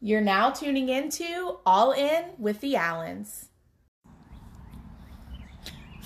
[0.00, 3.48] You're now tuning into All In with the Allens.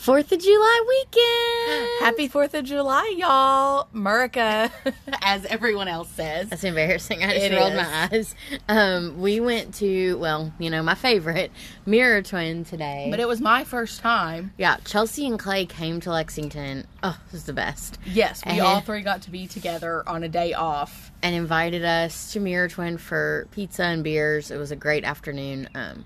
[0.02, 1.88] Fourth of July weekend.
[2.00, 3.86] Happy 4th of July, y'all.
[3.94, 4.68] Murica,
[5.22, 6.48] as everyone else says.
[6.48, 7.22] That's embarrassing.
[7.22, 7.76] I just It rolled is.
[7.76, 8.34] my eyes.
[8.68, 11.52] Um, we went to well, you know, my favorite
[11.86, 13.06] Mirror Twin today.
[13.12, 14.52] But it was my first time.
[14.58, 16.84] yeah, Chelsea and Clay came to Lexington.
[17.04, 17.98] Oh, this is the best.
[18.04, 18.66] Yes, we Uh-huh.
[18.66, 21.12] all three got to be together on a day off.
[21.22, 24.50] and invited us to Mirror Twin for pizza and beers.
[24.50, 26.04] It was a great afternoon um,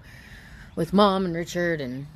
[0.75, 2.07] with mom and Richard and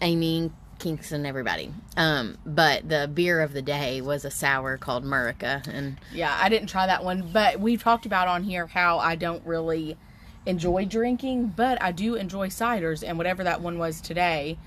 [0.00, 1.72] Amy, Kingston, everybody.
[1.96, 6.48] Um, but the beer of the day was a sour called Murica, and Yeah, I
[6.48, 9.96] didn't try that one, but we've talked about on here how I don't really
[10.44, 14.58] enjoy drinking, but I do enjoy ciders, and whatever that one was today,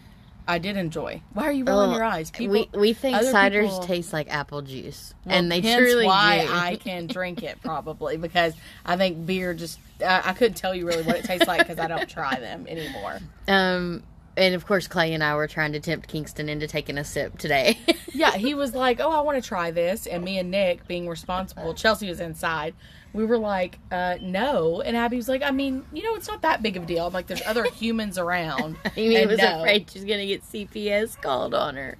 [0.48, 1.22] I did enjoy.
[1.34, 2.32] Why are you rolling Oh, your eyes?
[2.40, 6.46] we we think ciders people- taste like apple juice, Well, and they hence truly why
[6.48, 6.52] do.
[6.52, 10.88] I can drink it probably because I think beer just I, I couldn't tell you
[10.88, 13.20] really what it tastes like because I don't try them anymore.
[13.48, 14.04] Um,
[14.40, 17.37] and of course, Clay and I were trying to tempt Kingston into taking a sip
[17.37, 17.77] today.
[18.12, 21.07] Yeah, he was like, "Oh, I want to try this," and me and Nick, being
[21.07, 22.73] responsible, Chelsea was inside.
[23.13, 26.41] We were like, uh, "No," and Abby was like, "I mean, you know, it's not
[26.41, 27.05] that big of a deal.
[27.05, 29.60] I'm like, there's other humans around." And was no.
[29.60, 31.98] afraid she was gonna get CPS called on her.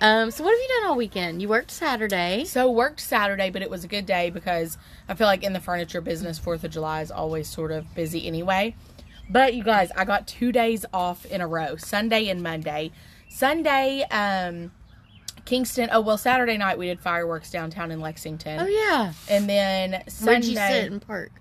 [0.00, 1.42] Um, so what have you done all weekend?
[1.42, 2.44] You worked Saturday.
[2.46, 5.60] So worked Saturday, but it was a good day because I feel like in the
[5.60, 8.74] furniture business, Fourth of July is always sort of busy anyway.
[9.30, 12.90] But you guys, I got two days off in a row, Sunday and Monday.
[13.28, 14.72] Sunday, um,
[15.44, 15.88] Kingston.
[15.92, 19.12] Oh well, Saturday night we did fireworks downtown in Lexington, Oh yeah.
[19.28, 21.32] and then Where'd you Sunday sit and park?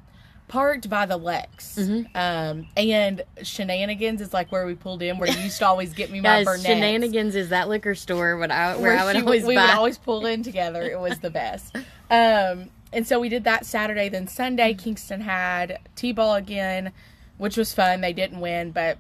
[0.48, 1.76] parked by the Lex.
[1.76, 2.18] Mm-hmm.
[2.18, 6.10] Um, and Shenanigans is like where we pulled in, where you used to always get
[6.10, 6.64] me my Guys.
[6.64, 10.26] Shenanigans is that liquor store what I, where, I would always we would always pull
[10.26, 10.82] in together.
[10.84, 11.76] It was the best.
[12.12, 14.10] Um, and so we did that Saturday.
[14.10, 16.92] Then Sunday, Kingston had t-ball again,
[17.40, 18.02] which was fun.
[18.02, 19.00] They didn't win, but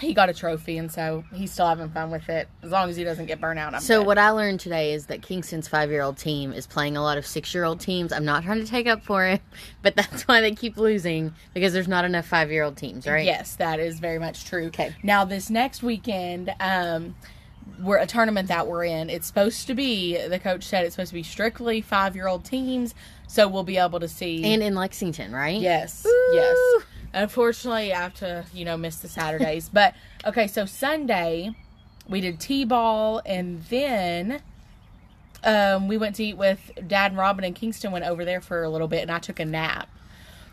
[0.00, 2.48] he got a trophy, and so he's still having fun with it.
[2.62, 3.74] As long as he doesn't get burnt out.
[3.74, 4.06] I'm So good.
[4.06, 7.80] what I learned today is that Kingston's five-year-old team is playing a lot of six-year-old
[7.80, 8.12] teams.
[8.12, 9.40] I'm not trying to take up for it,
[9.82, 13.24] but that's why they keep losing because there's not enough five-year-old teams, right?
[13.24, 14.66] Yes, that is very much true.
[14.66, 14.94] Okay.
[15.02, 17.14] Now this next weekend, um,
[17.82, 19.10] we're a tournament that we're in.
[19.10, 20.16] It's supposed to be.
[20.28, 22.94] The coach said it's supposed to be strictly five-year-old teams,
[23.26, 24.44] so we'll be able to see.
[24.44, 25.60] And in Lexington, right?
[25.60, 26.10] Yes, Woo!
[26.34, 26.84] yes.
[27.12, 29.68] Unfortunately, I have to, you know, miss the Saturdays.
[29.72, 29.94] but
[30.24, 31.54] okay, so Sunday
[32.08, 34.42] we did t-ball, and then
[35.44, 38.62] um, we went to eat with Dad and Robin, and Kingston went over there for
[38.62, 39.88] a little bit, and I took a nap.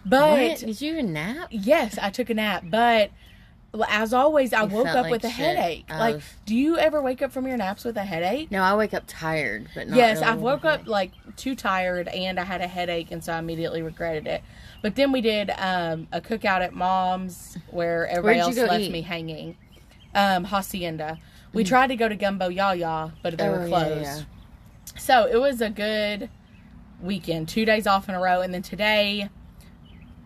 [0.06, 0.60] But What?
[0.60, 1.48] Did you even nap?
[1.52, 2.64] yes, I took a nap.
[2.70, 3.12] But
[3.90, 5.86] as always, I You woke up like with a headache.
[5.90, 8.50] Like, do you ever wake up from your naps with a headache?
[8.50, 12.08] No, I wake up tired, but not yes, really I woke up like too tired
[12.08, 14.44] and I had a headache, and so I immediately regretted it.
[14.82, 18.92] But then we did um, a cookout at mom's where everybody else left eat?
[18.92, 19.58] me hanging.
[20.14, 21.20] Um, Hacienda.
[21.54, 24.02] We tried to go to Gumbo Yaya, but they Oh, were yeah, closed.
[24.04, 24.22] yeah.
[25.00, 26.30] So it was a good
[27.02, 27.50] weekend.
[27.50, 29.30] Two days off in a row, and then today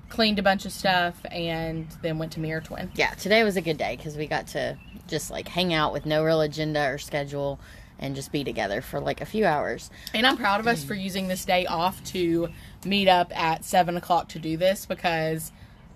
[0.09, 2.91] cleaned a bunch of stuff and then went to Mirror Twin.
[2.95, 6.05] Yeah, today was a good day because we got to just like hang out with
[6.05, 7.59] no real agenda or schedule
[7.97, 9.89] and just be together for like a few hours.
[10.13, 12.49] And I'm proud of us for using this day off to
[12.85, 15.51] meet up at seven o'clock to do this because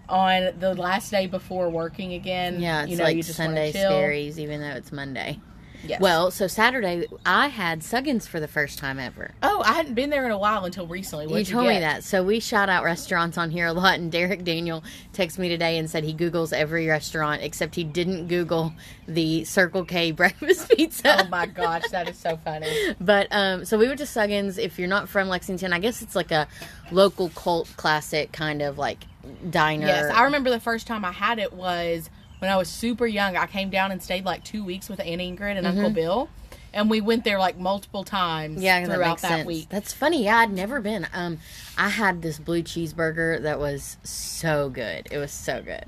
[0.07, 3.71] on the last day before working again, Yeah, it's you know, like you just Sunday
[3.71, 5.39] scaries, even though it's Monday.
[5.85, 5.99] Yes.
[6.01, 9.31] Well, so Saturday I had Suggins for the first time ever.
[9.43, 11.25] oh, I hadn't been there in a while until recently.
[11.25, 12.03] you What'd told me that.
[12.03, 15.77] So we shout out restaurants on here a lot, and Derek Daniel texted me today
[15.77, 18.73] and said he Googles every restaurant except he didn't Google
[19.07, 21.23] the Circle K breakfast pizza.
[21.25, 22.95] Oh my gosh, that is so funny.
[22.99, 24.57] But um, so we went to Suggins.
[24.57, 26.47] If you're not from Lexington, I guess it's like a
[26.91, 29.05] local cult classic kind of like
[29.49, 29.87] diner.
[29.87, 32.09] Yes, I remember the first time I had it was
[32.39, 33.35] when I was super young.
[33.35, 36.29] I came down and stayed like two weeks with Aunt Ingrid and Uncle Bill,
[36.73, 38.63] and we went there like multiple times Mm-hmm.
[38.63, 39.47] Yeah, that throughout that sense.
[39.47, 39.69] week.
[39.69, 40.25] That's funny.
[40.25, 41.07] Yeah, I'd never been.
[41.13, 41.39] Um,
[41.77, 45.07] I had this blue cheeseburger that was so good.
[45.11, 45.85] It was so good.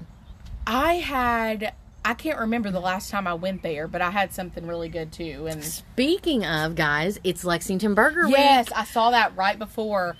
[0.65, 1.73] I had
[2.07, 5.11] I can't remember the last time I went there, but I had something really good
[5.11, 5.45] too.
[5.49, 8.77] And Speaking of guys, it's Lexington Burger yes, Week.
[8.77, 10.15] I saw that right before.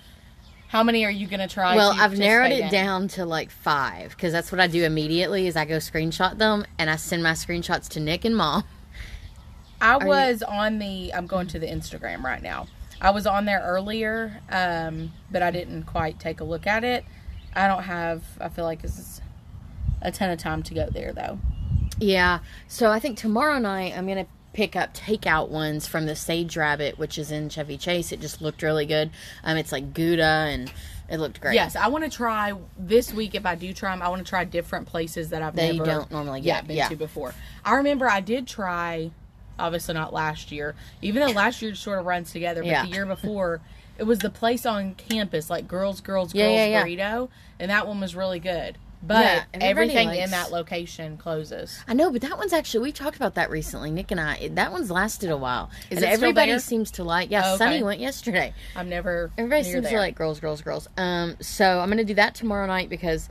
[0.68, 1.76] How many are you going to try?
[1.76, 2.72] Well, I've narrowed it in?
[2.72, 5.48] down to like five because that's what I do immediately.
[5.48, 8.64] Is I go screenshot them and I send my screenshots to Nick and Mom.
[9.80, 11.14] I you- was on the.
[11.14, 12.68] I'm going to the Instagram right now.
[13.00, 17.06] I was on there earlier, um, but I didn't quite take a look at it.
[17.56, 18.24] I don't have.
[18.42, 19.22] I feel like this is
[20.02, 21.40] a ton of time to go there though.
[22.00, 22.40] Yeah.
[22.68, 26.98] So I think tomorrow night I'm gonna pick up takeout ones from the Sage Rabbit,
[26.98, 28.12] which is in Chevy Chase.
[28.12, 29.12] It just looked really good.
[29.44, 30.72] Um, it's like Gouda and
[31.08, 31.54] it looked great.
[31.54, 33.36] Yes, I want to try this week.
[33.36, 35.86] If I do try them, I want to try different places that I've you never
[35.86, 36.90] don't normally yeah been Yeah.
[36.90, 37.36] to before.
[37.64, 39.12] I remember I did try,
[39.60, 42.62] obviously not last year, even though last year sort of runs together.
[42.64, 42.86] But Yeah.
[42.86, 43.62] the year before,
[44.00, 46.84] it was the place on campus, like Girls, Girls, Girls yeah.
[46.84, 47.30] Burrito,
[47.60, 48.80] and that one was really good.
[49.04, 51.80] But Yeah, everything likes- in that location closes.
[51.88, 53.92] I know, but that one's actually we talked about that recently.
[53.92, 54.50] Nick and I.
[54.54, 57.30] That one's lasted a while, Is and everybody seems to like.
[57.30, 57.58] Yeah, Oh, okay.
[57.60, 58.54] Sunny went yesterday.
[58.76, 59.32] I'm never.
[59.38, 59.92] Everybody seems there.
[59.94, 60.88] to like girls, girls, girls.
[60.98, 63.30] Um, so I'm gonna do that tomorrow night because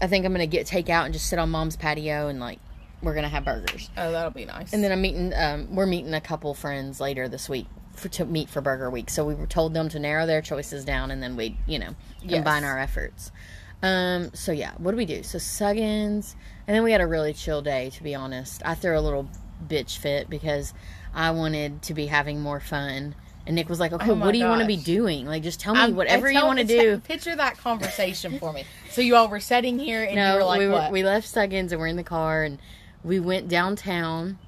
[0.00, 2.58] I think I'm gonna get takeout and just sit on mom's patio and like
[3.02, 3.90] we're gonna have burgers.
[3.98, 4.72] Oh, that'll be nice.
[4.72, 5.34] And then I'm meeting.
[5.34, 9.08] Um, we're meeting a couple friends later this week for to meet for Burger Week.
[9.10, 11.94] So we were told them to narrow their choices down, and then we, you know,
[12.26, 12.70] combine Yes.
[12.70, 13.30] our efforts.
[13.82, 15.22] Um, so yeah, what do we do?
[15.22, 16.34] So Suggins,
[16.66, 17.90] and then we had a really chill day.
[17.90, 19.28] To be honest, I threw a little
[19.66, 20.72] bitch fit because
[21.14, 23.14] I wanted to be having more fun.
[23.46, 25.26] And Nick was like, "Okay, Oh what do you want to be doing?
[25.26, 28.54] Like, just tell me I'm- whatever you want to tell- do." Picture that conversation for
[28.54, 28.64] me.
[28.90, 31.70] So you all were sitting here and you No, were like, we we left Suggins
[31.70, 32.58] and we're in the car and
[33.02, 34.38] we went downtown.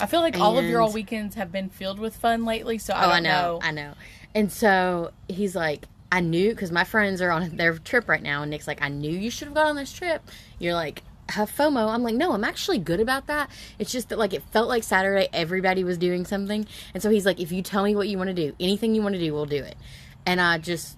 [0.00, 2.78] I feel like all of your all weekends have been filled with fun lately.
[2.78, 3.92] So I oh, don't I know, I know.
[4.34, 8.42] And so he's like, I knew because my friends are on their trip right now,
[8.42, 10.22] and Nick's like, I knew you should have gone on this trip.
[10.58, 11.92] You're like, have FOMO.
[11.92, 13.50] I'm like, no, I'm actually good about that.
[13.78, 17.26] It's just that like it felt like Saturday, everybody was doing something, and so he's
[17.26, 19.32] like, if you tell me what you want to do, anything you want to do,
[19.32, 19.76] we'll do it.
[20.24, 20.96] And I just.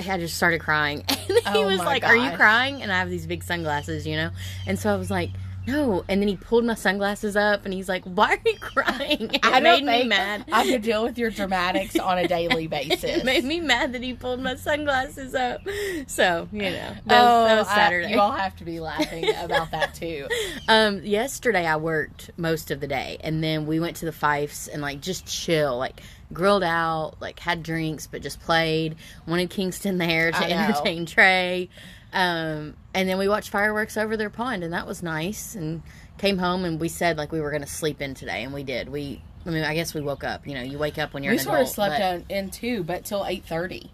[0.00, 1.02] I just started crying.
[1.28, 2.82] And he Oh was like, Are you crying?
[2.82, 4.30] And I have these big sunglasses, you know?
[4.64, 5.30] And so I was like,
[5.68, 6.04] No.
[6.08, 9.30] And then he pulled my sunglasses up and he's like, Why are you crying?
[9.38, 10.44] It I made me mad.
[10.50, 13.04] I could deal with your dramatics on a daily basis.
[13.04, 15.60] It made me mad that he pulled my sunglasses up.
[16.06, 18.10] So, you know, that, oh, was, that was I- Saturday.
[18.12, 20.26] you all have to be laughing about that too.
[20.68, 24.68] um, yesterday I worked most of the day, and then we went to the Fifes
[24.68, 26.00] and like just chill, like
[26.32, 28.96] grilled out, like had drinks, but just played.
[29.26, 31.68] Wanted Kingston there to entertain Trey,
[32.12, 35.54] um, and then we watched fireworks over their pond, and that was nice.
[35.54, 35.82] And
[36.18, 38.62] came home and we said like we were going to sleep in today, and we
[38.64, 38.88] did.
[38.88, 40.46] We, I mean, I guess we woke up.
[40.46, 42.82] You know, you wake up when you're We sort of slept but- in, in too,
[42.82, 43.90] but till eight thirty.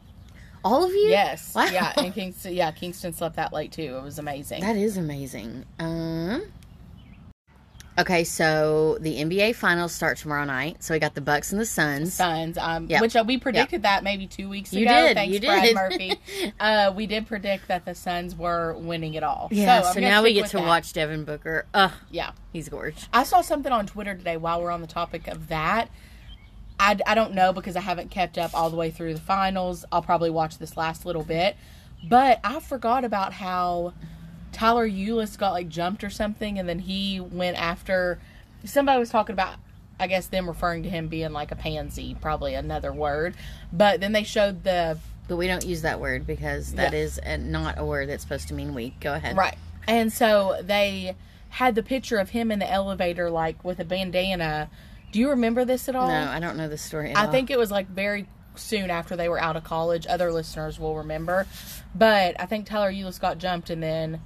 [0.65, 1.09] All of you?
[1.09, 1.67] Yes, Wow.
[1.67, 3.99] yeah, and Kingston, yeah, Kingston slept that late too.
[3.99, 4.63] It was amazing.
[4.63, 5.67] That is amazing.
[5.79, 6.43] Um.
[7.97, 10.83] Okay, so the NBA finals start tomorrow night.
[10.83, 12.13] So we got the Bucks and the Suns.
[12.13, 13.01] Suns, um, Yep.
[13.01, 15.07] which uh, we predicted that maybe two weeks You ago.
[15.09, 15.75] did, Thanks, you Brad did.
[15.77, 16.13] Murphy.
[16.61, 19.47] uh, we did predict that the Suns were winning it all.
[19.53, 20.67] Yeah, so, so, now we get to that.
[20.67, 21.67] watch Devin Booker.
[21.73, 23.09] Ugh, Yeah, he's gorgeous.
[23.13, 25.89] I saw something on Twitter today while we're on the topic of that.
[26.81, 29.85] I, I don't know because I haven't kept up all the way through the finals.
[29.93, 31.57] I'll probably watch this last little bit.
[32.03, 33.95] But I forgot about how
[34.55, 38.19] Tyler Ulis got like jumped or something and then he went after
[38.65, 39.57] somebody was talking about
[40.01, 43.37] I guess them referring to him being like a pansy, probably another word.
[43.73, 44.99] But then they showed the
[45.29, 46.99] But we don't use that word because that Yeah.
[46.99, 48.99] is a, not a word that's supposed to mean weak.
[49.01, 49.37] Go ahead.
[49.37, 49.57] Right.
[49.87, 51.15] And so they
[51.51, 54.69] had the picture of him in the elevator, like with a bandana.
[55.13, 56.09] Do you remember this at all?
[56.09, 57.13] No, I don't know the story.
[57.13, 57.31] At I all.
[57.33, 60.07] think it was like very soon after they were out of college.
[60.09, 61.47] Other listeners will remember.
[61.95, 64.21] But I think Tyler Ulis got jumped, and then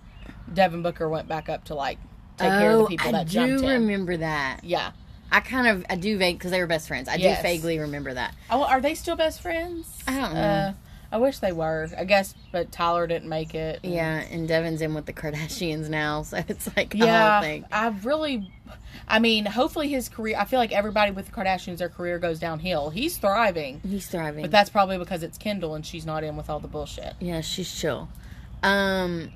[0.54, 1.98] Devin Booker went back up to like
[2.36, 3.68] take care of the Oh, people I that jumped him.
[3.68, 4.60] I do remember that.
[4.64, 4.92] Yeah.
[5.30, 7.08] I kind of I do vague because they were best friends.
[7.08, 7.38] I Yes.
[7.38, 8.34] do vaguely remember that.
[8.50, 10.02] Oh, are they still best friends?
[10.06, 10.40] I don't know.
[10.40, 10.72] Uh,
[11.10, 11.88] I wish they were.
[11.96, 13.80] I guess, but Tyler didn't make it.
[13.82, 17.62] Yeah, and Devin's in with the Kardashians now, so it's like Yeah, whole.
[17.72, 18.50] I really,
[19.06, 20.36] I mean, hopefully his career.
[20.38, 22.90] I feel like everybody with the Kardashians, their career goes downhill.
[22.90, 24.42] He's thriving, He's thriving.
[24.42, 27.14] but that's probably because it's Kendall and she's not in with all the bullshit.
[27.20, 28.08] Yeah, she's chill.
[28.62, 29.32] Um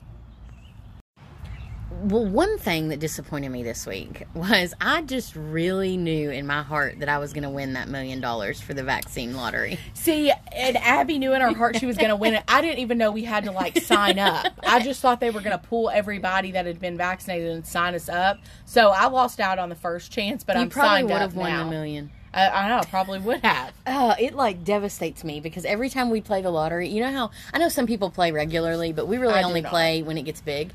[2.02, 6.62] well, one thing that disappointed me this week was I just really knew in my
[6.62, 9.78] heart that I was going to win that million dollars for the vaccine lottery.
[9.94, 12.44] See, and Abby knew in her heart she was going to win it.
[12.48, 14.52] I didn't even know we had to like sign up.
[14.66, 17.94] I just thought they were going to pull everybody that had been vaccinated and sign
[17.94, 18.38] us up.
[18.64, 21.36] So I lost out on the first chance, but you I'm probably signed would have
[21.36, 21.64] won now.
[21.64, 22.10] the million.
[22.34, 23.72] I, I know, probably would have.
[23.86, 27.30] Oh, it like devastates me because every time we play the lottery, you know how
[27.52, 30.40] I know some people play regularly, but we really I only play when it gets
[30.40, 30.72] big.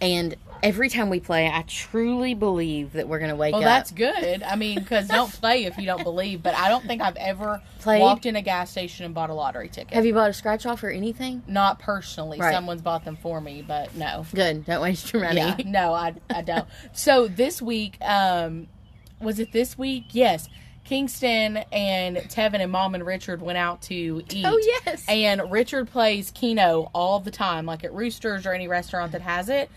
[0.00, 3.66] And every time we play, I truly believe that we're going to wake Well, up.
[3.66, 4.42] that's good.
[4.42, 6.42] I mean, because don't play if you don't believe.
[6.42, 8.00] But I don't think I've ever Played?
[8.00, 9.94] walked in a gas station and bought a lottery ticket.
[9.94, 11.42] Have you bought a scratch off or anything?
[11.46, 12.38] Not personally.
[12.38, 12.52] Right.
[12.52, 14.26] Someone's bought them for me, but no.
[14.34, 14.64] Good.
[14.66, 15.38] Don't waste your money.
[15.40, 16.66] Yeah, no, I, I don't.
[16.92, 18.68] So this week, um,
[19.20, 20.06] was it this week?
[20.10, 20.48] Yes.
[20.84, 24.44] Kingston and Tevin and Mom and Richard went out to eat.
[24.44, 25.04] Oh, yes.
[25.08, 29.48] And Richard plays Keno all the time, like at Roosters or any restaurant that has
[29.48, 29.70] it.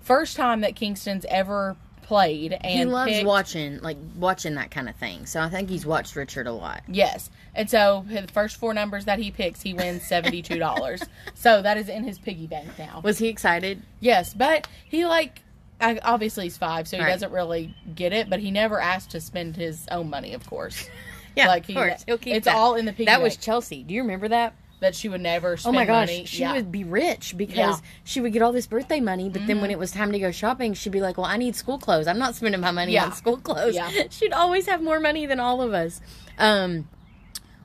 [0.00, 4.88] First time that Kingston's ever played and he loves picked- watching like watching that kind
[4.88, 5.26] of thing.
[5.26, 6.82] So I think he's watched Richard a lot.
[6.88, 7.30] Yes.
[7.54, 11.06] And so the first four numbers that he picks, he wins $72.
[11.34, 13.00] so that is in his piggy bank now.
[13.04, 13.82] Was he excited?
[14.00, 15.42] Yes, but he like
[15.80, 17.08] I, obviously he's 5, so he Right.
[17.10, 20.88] doesn't really get it, but he never asked to spend his own money, of course.
[21.36, 22.02] Yeah, like of he, course.
[22.06, 22.56] He'll keep it's that.
[22.56, 23.22] all in the piggy That bank.
[23.22, 23.84] was Chelsea.
[23.84, 24.52] Do you remember that?
[24.80, 26.24] That she would never spend Oh my gosh, money.
[26.24, 26.52] she yeah.
[26.54, 27.70] would be rich because Yeah.
[27.72, 27.84] Mm-hmm.
[28.04, 30.30] she would get all this birthday money, but then when it was time to go
[30.30, 32.06] shopping, she'd be like, "Well, I need school clothes.
[32.06, 33.04] I'm not spending my money Yeah.
[33.04, 33.90] on school clothes." Yeah.
[34.10, 36.00] She'd always have more money than all of us.
[36.38, 36.88] Um,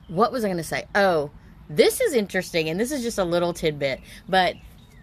[0.08, 0.86] what was I going to say?
[0.94, 1.32] Oh,
[1.70, 4.56] this is interesting, and this is just a little tidbit, but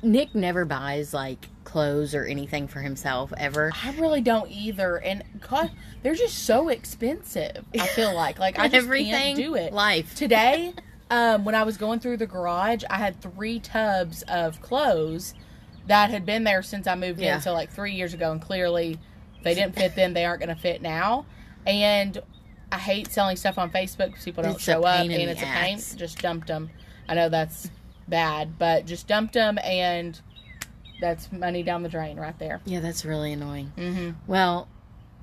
[0.03, 3.73] Nick never buys like clothes or anything for himself ever.
[3.83, 5.71] I really don't either, and God,
[6.03, 7.65] they're just so expensive.
[7.79, 9.73] I feel like, like I just Everything, can't do it.
[9.73, 10.15] life.
[10.15, 10.75] Today,
[11.13, 15.35] um, when I was going through the garage, I had three tubs of clothes
[15.87, 17.37] that had been there since I moved Yeah.
[17.37, 18.99] in, so like three years ago, and clearly
[19.43, 20.15] they didn't fit then.
[20.15, 21.27] They aren't going to fit now,
[21.67, 22.19] and
[22.71, 25.45] I hate selling stuff on Facebook because people don't It's show up, and it's a
[25.45, 25.79] pain.
[25.97, 26.71] Just dumped them.
[27.09, 27.71] I know that's
[28.09, 30.19] bad, but just dumped them, and
[31.01, 32.61] that's money down the drain right there.
[32.65, 33.73] Yeah, that's really annoying.
[33.77, 34.11] Mm-hmm.
[34.27, 34.69] Well,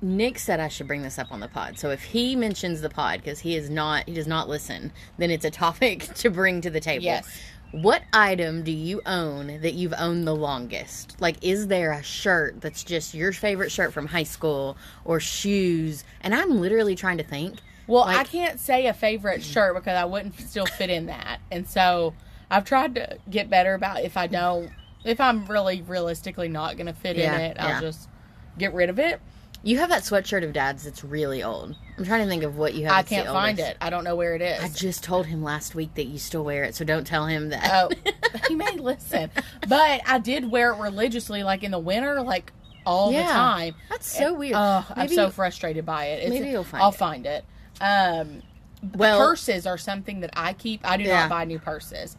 [0.02, 1.78] Nick said I should bring this up on the pod.
[1.78, 5.30] So if he mentions the pod because he is not he does not listen, then
[5.30, 7.04] it's a topic to bring to the table.
[7.04, 7.40] Yes.
[7.72, 11.20] What item do you own that you've owned the longest?
[11.20, 16.04] Like is there a shirt that's just your favorite shirt from high school or shoes?
[16.22, 17.58] And I'm literally trying to think.
[17.86, 21.40] Well, I can't say a favorite shirt because I wouldn't still fit in that.
[21.50, 22.14] And so
[22.50, 24.70] I've tried to get better about if I don't,
[25.04, 27.80] if I'm really realistically not going to fit Yeah, in it, I'll yeah.
[27.80, 28.08] just
[28.58, 29.20] get rid of it.
[29.62, 31.76] You have that sweatshirt of dad's that's really old.
[31.98, 32.92] I'm trying to think of what you have.
[32.94, 33.76] I can't find it.
[33.80, 34.62] I don't know where it is.
[34.62, 37.50] I just told him last week that you still wear it, so don't tell him
[37.50, 37.70] that.
[37.70, 37.90] oh,
[38.48, 39.30] he may listen.
[39.68, 42.52] But I did wear it religiously, like in the winter, like
[42.86, 43.26] all Yeah.
[43.26, 43.74] the time.
[43.90, 44.54] That's so weird.
[44.56, 46.22] I'm so frustrated by it.
[46.22, 46.94] It's, maybe you'll find I'll it.
[46.96, 47.44] find it.
[47.82, 48.42] Um,
[48.94, 50.80] Well- purses are something that I keep.
[50.88, 51.20] I do Yeah.
[51.20, 52.16] not buy new purses.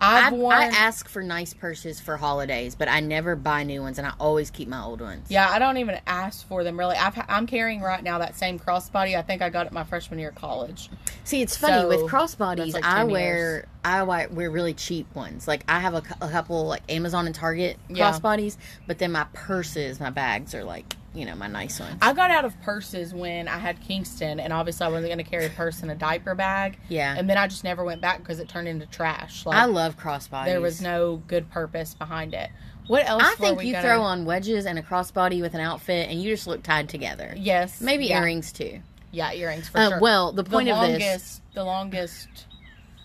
[0.00, 0.56] I, I've worn.
[0.56, 4.12] I ask for nice purses for holidays, but I never buy new ones, and I
[4.18, 5.26] always keep my old ones.
[5.30, 6.96] Yeah, I don't even ask for them really.
[6.96, 9.16] I've, I'm carrying right now that same crossbody.
[9.18, 10.88] I think I got it my freshman year of college.
[11.24, 12.72] See, it's funny So, with crossbodies.
[12.74, 13.66] like I wear years.
[13.84, 15.46] I wear, wear really cheap ones.
[15.46, 18.10] Like I have a, a couple like Amazon and Target Yeah.
[18.12, 21.96] crossbodies, but then my purses, my bags are like you know my nice ones.
[22.00, 25.28] I got out of purses when I had Kingston, and obviously I wasn't going to
[25.30, 26.78] carry a purse in a diaper bag.
[26.88, 27.14] Yeah.
[27.16, 29.44] and then I just never went back because it turned into trash.
[29.46, 30.44] Like I love crossbodies.
[30.46, 32.50] there was no good purpose behind it.
[32.86, 33.22] What else?
[33.24, 36.32] I think you gonna- throw on wedges and a crossbody with an outfit, and you
[36.32, 37.34] just look tied together.
[37.36, 38.20] Yes, Maybe yeah.
[38.20, 38.80] earrings too.
[39.12, 40.00] Yeah, earrings for Uh, sure.
[40.00, 42.28] well, the point the of this, the longest.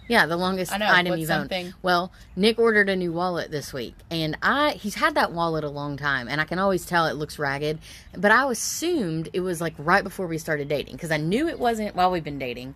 [0.07, 1.75] Yeah, the longest know, item you've something- owned.
[1.81, 5.69] Well, Nick ordered a new wallet this week, and I he's had that wallet a
[5.69, 7.79] long time, and I can always tell it looks ragged.
[8.15, 11.59] But I assumed it was like right before we started dating because I knew it
[11.59, 12.75] wasn't while we've been dating.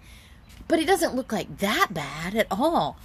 [0.67, 2.97] But it doesn't look like that bad at all,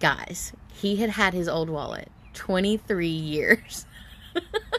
[0.00, 0.52] guys.
[0.72, 3.86] He had had his old wallet twenty three years.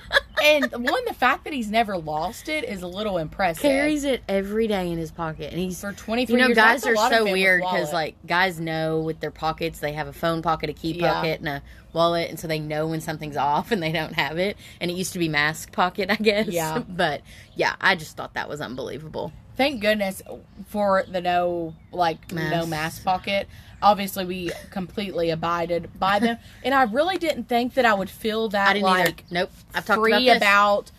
[0.44, 3.62] And one, the fact that he's never lost it is a little impressive.
[3.62, 6.56] Carries it every day in his pocket, and he's for 23 You know, years.
[6.58, 10.42] guys are so weird because, like, guys know with their pockets they have a phone
[10.42, 11.14] pocket, a key Yeah.
[11.14, 14.38] pocket, and a wallet, and so they know when something's off and they don't have
[14.38, 14.58] it.
[14.82, 16.48] And it used to be mask pocket, I guess.
[16.48, 16.80] Yeah.
[16.90, 17.22] but
[17.56, 19.32] yeah, I just thought that was unbelievable.
[19.56, 20.22] thank goodness
[20.68, 22.70] for the no like no Mask.
[22.70, 23.48] mask pocket.
[23.84, 28.50] Obviously, we completely abided by them, and I really didn't think that I would feel
[28.50, 29.16] that I didn't like either.
[29.30, 29.52] Nope.
[29.76, 30.92] I've talked free about about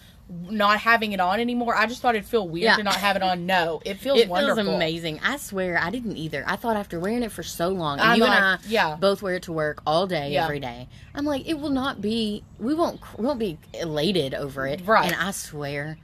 [0.50, 1.76] not having it on anymore.
[1.76, 2.76] I just thought it'd feel weird Yeah.
[2.76, 3.44] to not have it on.
[3.44, 4.64] No, it feels it wonderful.
[4.64, 5.20] feels amazing.
[5.22, 6.42] I swear, I didn't either.
[6.46, 8.96] I thought after wearing it for so long, and I'm you and I yeah.
[8.96, 10.44] both wear it to work all day, Yeah.
[10.44, 10.88] every day.
[11.14, 12.42] I'm like, it will not be.
[12.58, 13.00] We won't.
[13.18, 14.80] We won't be elated over it.
[14.86, 15.12] Right.
[15.12, 15.98] And I swear,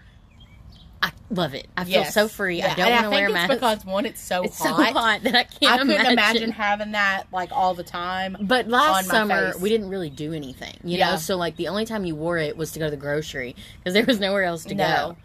[1.03, 1.67] I love it.
[1.77, 2.13] I feel Yes.
[2.13, 2.59] so free.
[2.59, 3.51] Yeah, I don't want to wear a think mask.
[3.53, 4.65] it's because one, it's so it's hot.
[4.89, 5.73] so hot that I can't.
[5.73, 6.13] I couldn't imagine.
[6.13, 8.37] imagine having that like all the time.
[8.41, 9.61] But last summer face.
[9.63, 11.13] we didn't really do anything, you Yeah.
[11.13, 11.17] know.
[11.17, 13.95] So like the only time you wore it was to go to the grocery because
[13.95, 14.85] there was nowhere else to No.
[14.87, 15.17] go.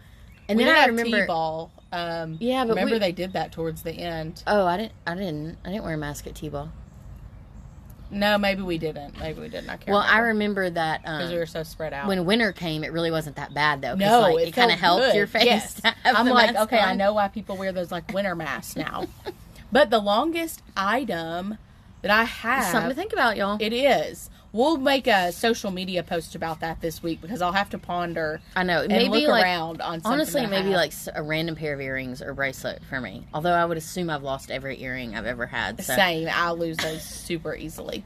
[0.48, 1.70] And we then I remember, T-ball.
[1.92, 4.42] Um, Yeah, but remember we- they did that towards the end.
[4.46, 6.70] oh, I didn't, I didn't, I didn't wear a mask at T-ball.
[8.10, 9.18] No, maybe we didn't.
[9.18, 9.68] Maybe we didn't.
[9.68, 9.88] I can't.
[9.88, 12.06] Well, I remember that because um, we were so spread out.
[12.06, 13.94] when winter came, it really wasn't that bad though.
[13.94, 15.44] no, like, it, it, kind of helped your face.
[15.44, 15.80] Yes.
[16.04, 19.06] I'm like, okay, I know why people wear those like winter masks now.
[19.72, 21.58] but the longest item
[22.02, 23.58] that I have, Something to think about, y'all.
[23.60, 24.30] it is.
[24.56, 28.40] We'll make a social media post about that this week because I'll have to ponder
[28.54, 28.86] I know.
[28.88, 30.00] Maybe look like around on.
[30.02, 33.26] Honestly, maybe like a random pair of earrings or bracelet for me.
[33.34, 35.84] Although I would assume I've lost every earring I've ever had.
[35.84, 35.94] So.
[35.94, 36.28] same.
[36.32, 38.02] I lose those super easily.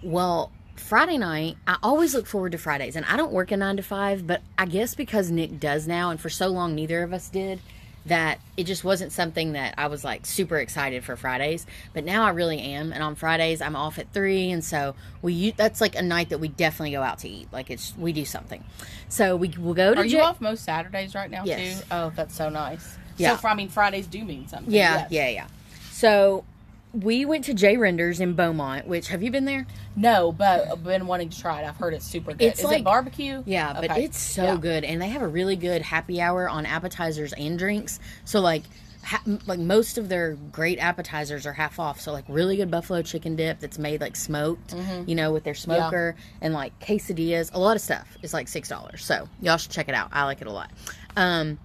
[0.00, 3.78] Well, Friday night, I always look forward to Fridays, and I don't work a nine
[3.78, 7.12] to five, but I guess because Nick does now, and for so long neither of
[7.12, 7.60] us did,
[8.06, 11.66] that it just wasn't something that I was like super excited for Fridays.
[11.92, 15.50] But now I really am, and on Fridays I'm off at three, and so we
[15.52, 17.48] that's like a night that we definitely go out to eat.
[17.52, 18.64] Like it's we do something.
[19.08, 20.00] So we will go to.
[20.00, 21.80] Are you off most Saturdays right now Yes.
[21.80, 21.86] too?
[21.90, 22.96] Oh, that's so nice.
[23.16, 23.36] Yeah.
[23.36, 24.72] So, I mean, Fridays do mean something.
[24.72, 25.10] Yeah, yes.
[25.10, 25.46] yeah, yeah.
[25.90, 26.44] So
[26.92, 28.86] we went to J Renders in Beaumont.
[28.86, 29.66] Which have you been there?
[29.96, 31.68] No, but I've been wanting to try it.
[31.68, 32.42] I've heard it's super good.
[32.42, 33.42] It's Is like- it barbecue?
[33.46, 34.56] Yeah, but it's so Yeah.
[34.56, 38.00] good, and they have a really good happy hour on appetizers and drinks.
[38.24, 38.64] So like,
[39.04, 42.00] ha- like most of their great appetizers are half off.
[42.00, 44.74] So like, really good buffalo chicken dip that's made like smoked,
[45.06, 47.52] you know, with their smoker, and like quesadillas.
[47.54, 49.04] A lot of stuff is like six dollars.
[49.04, 50.08] So y'all should check it out.
[50.12, 50.70] I like it a lot.
[51.16, 51.58] Um,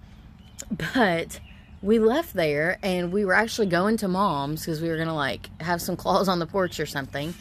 [0.70, 1.40] but
[1.86, 5.48] we left there and we were actually going to mom's because we were gonna like
[5.62, 7.32] have some claws on the porch or something.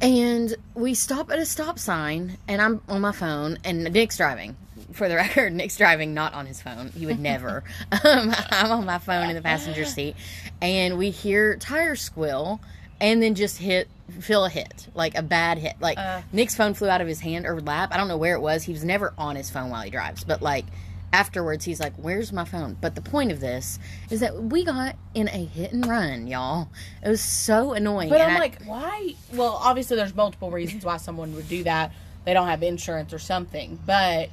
[0.00, 4.56] And we stop at a stop sign, and I'm on my phone, and Nick's driving.
[4.92, 6.88] For the record, Nick's driving, not on his phone.
[6.96, 7.64] He would never.
[8.04, 10.16] um, I'm on my phone in the passenger seat,
[10.62, 12.60] and we hear tire squill,
[12.98, 13.88] and then just hit,
[14.20, 15.74] feel a hit, like a bad hit.
[15.80, 16.22] Like Uh.
[16.32, 17.90] Nick's phone flew out of his hand or lap.
[17.92, 18.62] I don't know where it was.
[18.62, 20.64] He was never on his phone while he drives, but like
[21.12, 23.78] afterwards, he's like, "Where's my phone?" But the point of this
[24.10, 26.68] is that we got in a hit and run, y'all.
[27.04, 28.08] It was so annoying.
[28.08, 29.14] But I'm I- like, why?
[29.32, 31.92] Well, obviously, there's multiple reasons why someone would do that.
[32.24, 34.30] They don't have insurance or something, but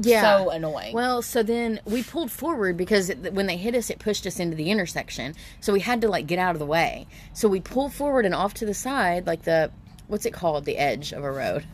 [0.00, 0.38] yeah.
[0.38, 0.94] so annoying.
[0.94, 4.40] Well, so then we pulled forward because it, when they hit us, it pushed us
[4.40, 5.34] into the intersection.
[5.60, 7.06] So we had to like get out of the way.
[7.32, 9.70] So we pulled forward and off to the side, like the
[10.06, 11.64] what's it called, the edge of a road,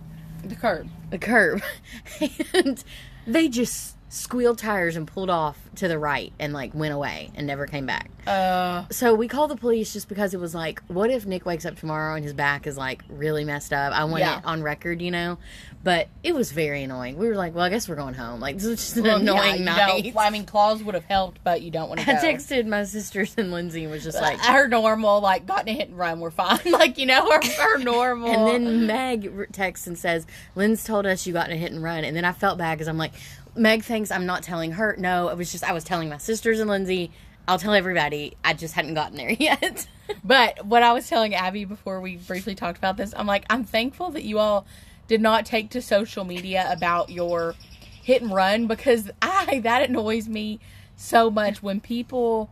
[0.44, 0.88] the curb.
[1.10, 1.62] the curb,
[2.54, 2.84] and
[3.26, 7.46] they just squealed tires and pulled off to the right and like went away and
[7.46, 8.10] never came back.
[8.26, 11.64] Uh, So we called the police just because it was like, what if Nick wakes
[11.64, 13.92] up tomorrow and his back is like really messed up?
[13.92, 14.38] I want Yeah.
[14.40, 15.38] it on record, you know.
[15.82, 17.16] But it was very annoying.
[17.16, 18.40] We were like, well, I guess we're going home.
[18.40, 20.12] Like this was just an well, annoying you night.
[20.18, 22.28] I mean, claws would have helped, but you don't want to I go.
[22.28, 25.78] texted my sisters and Lindsay and was just like, our normal, like, got in a
[25.78, 26.58] hit and run, we're fine.
[26.70, 28.28] like, you know, our normal.
[28.28, 30.26] and then Meg texts and says,
[30.56, 32.04] Lynn's told us you got in a hit and run.
[32.04, 33.12] And then I felt bad because I'm like,
[33.60, 34.96] Meg thinks I'm not telling her.
[34.98, 37.12] No, it was just, I was telling my sisters and Lindsay.
[37.46, 38.36] I'll tell everybody.
[38.42, 39.86] I just hadn't gotten there yet.
[40.24, 43.64] But what I was telling Abby before we briefly talked about this, I'm like, I'm
[43.64, 44.66] thankful that you all
[45.08, 47.54] did not take to social media about your
[48.02, 50.58] hit and run because I that annoys me
[50.96, 52.50] so much when people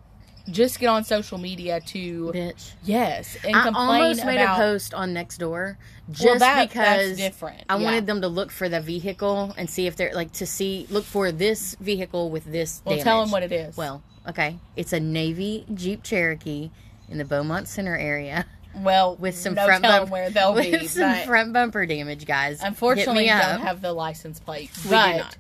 [0.51, 2.73] just get on social media to Bitch.
[2.85, 5.77] yes and I complain almost made about a post on Nextdoor
[6.11, 7.85] just Well, that- because that's different, I yeah.
[7.85, 11.05] wanted them to look for the vehicle and see if they're like to see look
[11.05, 12.81] for this vehicle with this.
[12.85, 13.05] well damage.
[13.05, 13.77] tell them what it is.
[13.77, 16.71] Well, okay, it's a Navy Jeep Cherokee
[17.11, 20.87] in the Beaumont Center area well with some no front bump- where they'll with be.
[20.87, 22.63] some front bumper damage, guys.
[22.63, 24.71] unfortunately, don't have the license plate.
[24.85, 25.37] we but do not.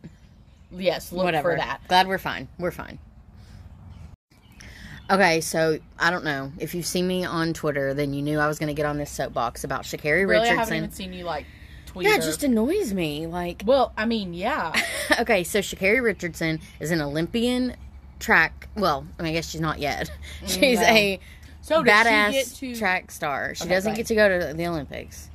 [0.72, 1.52] yes, look Whatever.
[1.52, 1.80] for that.
[1.88, 2.48] Glad we're fine.
[2.58, 2.98] We're fine.
[5.10, 8.46] Okay, so I don't know if you've seen me on Twitter, then you knew I
[8.46, 10.28] was going to get on this soapbox about Sha'Carri Richardson.
[10.28, 11.46] Really, I haven't even seen you like
[11.86, 12.06] tweet.
[12.06, 13.26] Yeah, or- it just annoys me.
[13.26, 14.78] Like, well, I mean, yeah.
[15.20, 17.74] okay, so Sha'Carri Richardson is an Olympian
[18.18, 18.68] track.
[18.76, 20.10] Well, I mean, I guess she's not yet.
[20.42, 20.94] Mm, she's well.
[20.96, 21.20] a
[21.62, 23.54] So badass to track star.
[23.54, 23.96] She Okay, doesn't fine.
[23.96, 25.30] get to go to the Olympics,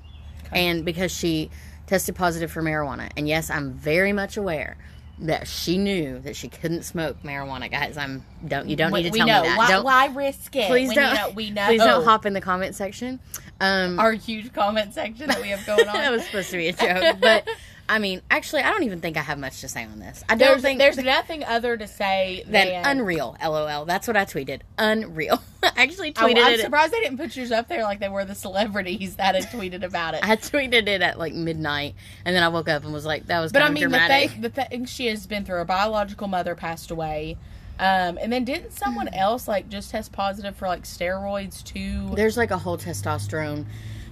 [0.51, 1.49] and because she
[1.87, 3.09] tested positive for marijuana.
[3.17, 4.77] And yes, I'm very much aware
[5.23, 7.71] that she knew that she couldn't smoke marijuana.
[7.71, 9.57] Guys, I'm don't you don't we, need to tell know me that.
[9.57, 10.67] why, don't why risk it?
[10.67, 11.65] please don't You know, we know.
[11.67, 13.19] please don't hop in the comment section.
[13.59, 15.93] Um, Our huge comment section that we have going on.
[15.93, 17.47] that was supposed to be a joke, but.
[17.87, 20.23] I mean, actually, I don't even think I have much to say on this.
[20.29, 23.85] I don't there's think there's nothing other to say Then than unreal, lol.
[23.85, 24.61] That's what I tweeted.
[24.77, 25.41] Unreal.
[25.63, 26.59] I actually I, tweeted am it.
[26.61, 29.83] surprised they didn't put yours up there like they were the celebrities that had tweeted
[29.83, 30.21] about it.
[30.23, 33.41] I tweeted it at like midnight, and then I woke up and was like, "That
[33.41, 35.57] was but I mean, the dramatic." thing, the thing she has been through.
[35.57, 37.37] Her biological mother passed away,
[37.79, 42.11] um, and then didn't someone else like just test positive for like steroids too?
[42.15, 43.65] There's like a whole testosterone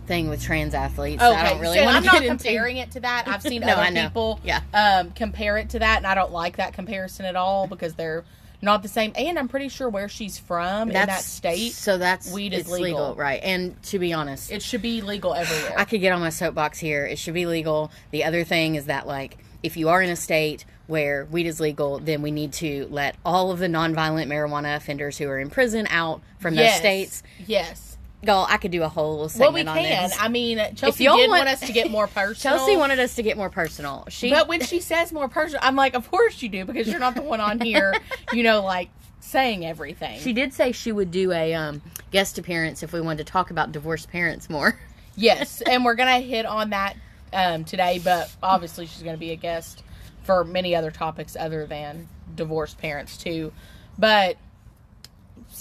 [0.07, 1.21] thing with trans athletes.
[1.21, 3.27] Okay, I don't really so want I'm not comparing it to that.
[3.27, 4.61] I've seen No, other people Yeah.
[4.73, 8.23] um, compare it to that, and I don't like that comparison at all because they're
[8.63, 9.11] not the same.
[9.15, 12.69] And I'm pretty sure where she's from in that state, So that's weed is it's
[12.69, 13.15] legal.
[13.15, 13.41] right?
[13.41, 15.73] And to be honest, it should be legal everywhere.
[15.79, 17.05] I could get on my soapbox here.
[17.05, 17.91] It should be legal.
[18.11, 21.59] The other thing is that, like, if you are in a state where weed is
[21.59, 25.49] legal, then we need to let all of the nonviolent marijuana offenders who are in
[25.49, 27.23] prison out from those states.
[27.47, 27.90] Yes.
[28.23, 30.11] Y'all, I could do a whole Well, we can.
[30.19, 32.57] I mean, Chelsea y'all did want- want us to get more personal.
[32.57, 34.05] Chelsea wanted us to get more personal.
[34.09, 36.99] She, but when she says more personal, I'm like, of course you do because you're
[36.99, 37.95] not the one on here,
[38.33, 38.89] you know, like
[39.21, 40.19] saying everything.
[40.19, 41.81] she did say she would do a um,
[42.11, 44.79] guest appearance if we wanted to talk about divorced parents more.
[45.15, 46.95] yes, and we're gonna hit on that
[47.33, 47.99] um, today.
[48.03, 49.83] But obviously, she's gonna be a guest
[50.23, 53.51] for many other topics other than divorced parents too.
[53.97, 54.37] But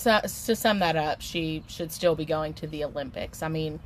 [0.01, 3.43] so, to sum that up, she should still be going to the Olympics.
[3.43, 3.81] I mean,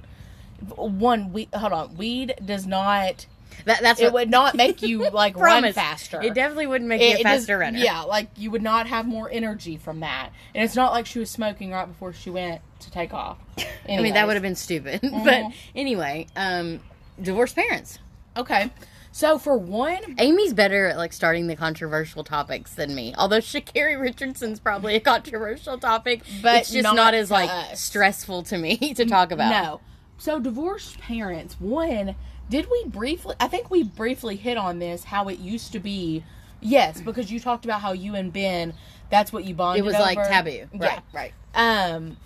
[0.77, 3.27] one we hold on, weed does not.
[3.67, 6.21] That, that's It what, would not make you like run faster.
[6.21, 7.79] It definitely wouldn't make It- you a it does- faster runner.
[7.79, 10.31] Yeah, like you would not have more energy from that.
[10.55, 13.39] And it's not like she was smoking right before she went to take off.
[13.89, 15.01] I mean that would have been stupid.
[15.25, 16.81] but anyway, um,
[17.21, 17.99] divorced parents.
[18.37, 18.71] Okay.
[19.15, 23.15] So for one, Amy's better at like starting the controversial topics than me.
[23.17, 27.81] Although Sha'Carri Richardson's probably a controversial topic, But it's just not not, as like us.
[27.81, 29.51] stressful to me to talk about.
[29.51, 29.81] no.
[30.19, 32.17] So divorced parents, one,
[32.51, 36.25] did we briefly I think we briefly hit on this how it used to be.
[36.61, 38.75] Yes, because you talked about how you and Ben
[39.11, 40.51] that's what you bonded It was like taboo.
[40.51, 40.67] Yeah.
[40.75, 41.33] Right, right.
[41.55, 42.17] Um,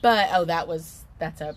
[0.00, 1.56] but oh, that was that's a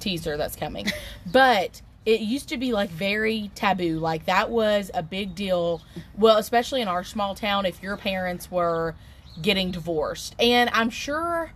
[0.00, 0.88] teaser that's coming.
[1.30, 3.98] but it used to be like very taboo.
[3.98, 5.82] Like that was a big deal.
[6.16, 8.94] Well, especially in our small town, if your parents were
[9.40, 11.52] getting divorced, and I'm sure.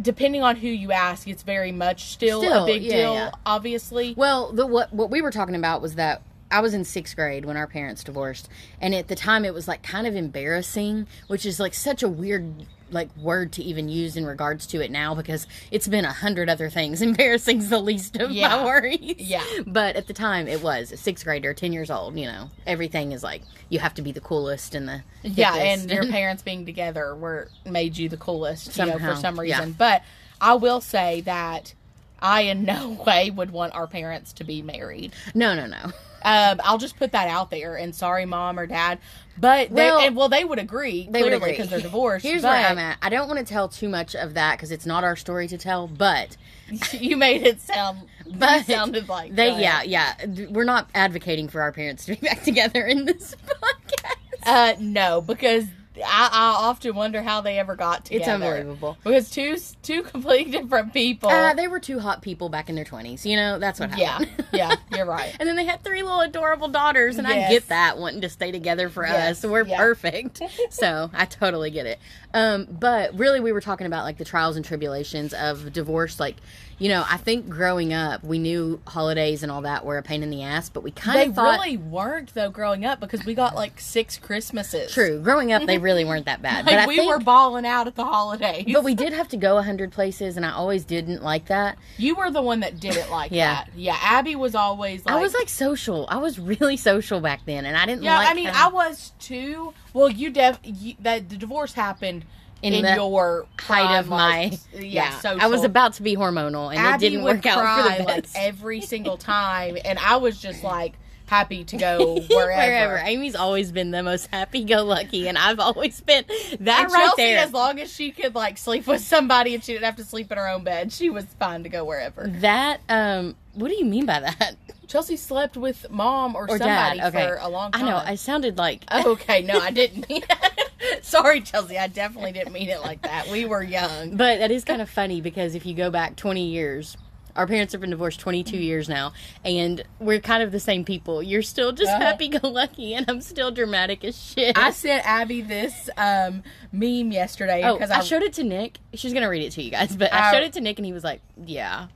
[0.00, 3.14] Depending on who you ask, it's very much still, Still, a big yeah, deal.
[3.14, 3.30] yeah.
[3.44, 7.16] Obviously, Well, the what what we were talking about was that I was in sixth
[7.16, 8.48] grade when our parents divorced,
[8.80, 12.08] and at the time it was like kind of embarrassing, which is like such a
[12.08, 16.12] weird like word to even use in regards to it now because it's been a
[16.12, 17.00] hundred other things.
[17.10, 18.48] Embarrassing's the least of Yeah.
[18.48, 19.14] my worries.
[19.18, 19.44] Yeah.
[19.66, 22.18] But at the time it was a sixth grader, ten years old.
[22.18, 25.90] You know, everything is like you have to be the coolest and the Yeah, and
[25.90, 29.58] your parents being together were made you the coolest, you know, Somehow, for some yeah.
[29.58, 29.72] reason.
[29.72, 30.02] But
[30.40, 31.74] I will say that
[32.20, 35.12] I in no way would want our parents to be married.
[35.34, 35.92] no, no, no.
[36.22, 37.76] Um, I'll just put that out there.
[37.76, 38.98] And sorry, mom or dad,
[39.38, 41.08] but they, Well, and, well, they would agree.
[41.10, 42.24] They would clearly, agree because they're divorced.
[42.24, 42.98] Here's but where I'm at.
[43.00, 45.58] I don't want to tell too much of that because it's not our story to
[45.58, 45.86] tell.
[45.86, 46.36] But
[46.92, 48.06] You made it sound,
[48.36, 50.14] But sounded like they, yeah, yeah.
[50.50, 54.16] We're not advocating for our parents to be back together in this podcast.
[54.44, 55.64] Uh, no, because
[56.04, 58.20] I, I often wonder how they ever got together.
[58.22, 58.96] It's unbelievable.
[59.04, 61.30] because two two completely different people.
[61.30, 63.24] Uh, they were two hot people back in their twenties.
[63.26, 64.46] You know, that's what yeah, happened.
[64.52, 65.34] yeah, you're right.
[65.38, 68.50] and then they had three little adorable daughters, and I get that wanting to stay
[68.52, 69.40] together for Yes, us.
[69.40, 69.76] So we're yeah.
[69.78, 70.40] perfect.
[70.70, 71.98] so I totally get it.
[72.32, 76.20] Um, but really, we were talking about like the trials and tribulations of divorce.
[76.20, 76.36] Like,
[76.80, 80.22] you know, I think growing up, we knew holidays and all that were a pain
[80.22, 81.60] in the ass, but we kind They of thought.
[81.60, 84.90] really weren't though growing up because we got like six Christmases.
[84.92, 85.20] True.
[85.20, 86.64] Growing up, they really weren't that bad.
[86.66, 88.64] Like but I we think, were balling out at the holidays.
[88.72, 91.76] but we did have to go a hundred places, and I always didn't like that.
[91.98, 93.54] You were the one that didn't like Yeah.
[93.64, 93.70] that.
[93.76, 96.06] Yeah, Abby was always like I was like social.
[96.08, 98.04] I was really social back then, and I didn't.
[98.04, 99.74] Yeah, like I mean, having- I was too.
[99.92, 102.24] Well, you def you, that the divorce happened
[102.62, 105.18] in, In your height of my like, yeah.
[105.24, 108.22] I was about to be hormonal, and Abby it didn't work out for the like
[108.24, 108.36] best.
[108.36, 110.94] every single time, and I was just like
[111.26, 112.50] happy to go wherever.
[112.50, 112.98] Wherever.
[112.98, 116.24] Amy's always been the most happy-go-lucky, and I've always been
[116.60, 117.38] that And right Chelsea, there.
[117.38, 120.30] as long as she could like sleep with somebody and she didn't have to sleep
[120.32, 122.26] in her own bed, she was fine to go wherever.
[122.40, 124.56] that um, what do you mean by that?
[124.90, 127.14] Chelsea slept with mom or, Or somebody dad?
[127.14, 127.84] Okay, for a long time.
[127.84, 128.02] I know.
[128.04, 130.22] I sounded like okay, no, I didn't mean
[131.02, 131.78] Sorry, Chelsea.
[131.78, 133.28] I definitely didn't mean it like that.
[133.30, 134.16] We were young.
[134.16, 136.96] But that is kind of funny because if you go back 20 years,
[137.36, 139.12] our parents have been divorced 22 years now,
[139.44, 141.22] and we're kind of the same people.
[141.22, 142.00] You're still just Uh-huh.
[142.00, 144.58] happy go lucky, and I'm still dramatic as shit.
[144.58, 148.78] I sent Abby this um, meme yesterday oh, because I, I, showed it to Nick.
[148.94, 150.32] She's going to read it to you guys, but I Oh.
[150.32, 151.86] showed it to Nick, and he was like, yeah.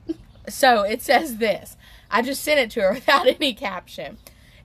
[0.47, 1.75] So it says this.
[2.09, 4.17] I just sent it to her without any caption.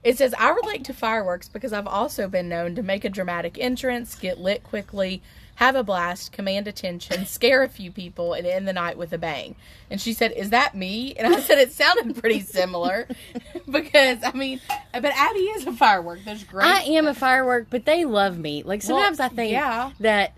[0.03, 3.59] It says, I relate to fireworks because I've also been known to make a dramatic
[3.59, 5.21] entrance, get lit quickly,
[5.55, 9.19] have a blast, command attention, scare a few people, and end the night with a
[9.19, 9.55] bang.
[9.91, 11.13] And she said, Is that me?
[11.13, 13.07] And I said, It sounded pretty similar
[13.69, 14.59] because, I mean,
[14.91, 16.21] but Abby is a firework.
[16.25, 16.65] There's great.
[16.65, 18.63] I am a firework, but they love me.
[18.63, 19.91] Like sometimes Well, I think yeah.
[19.99, 20.33] that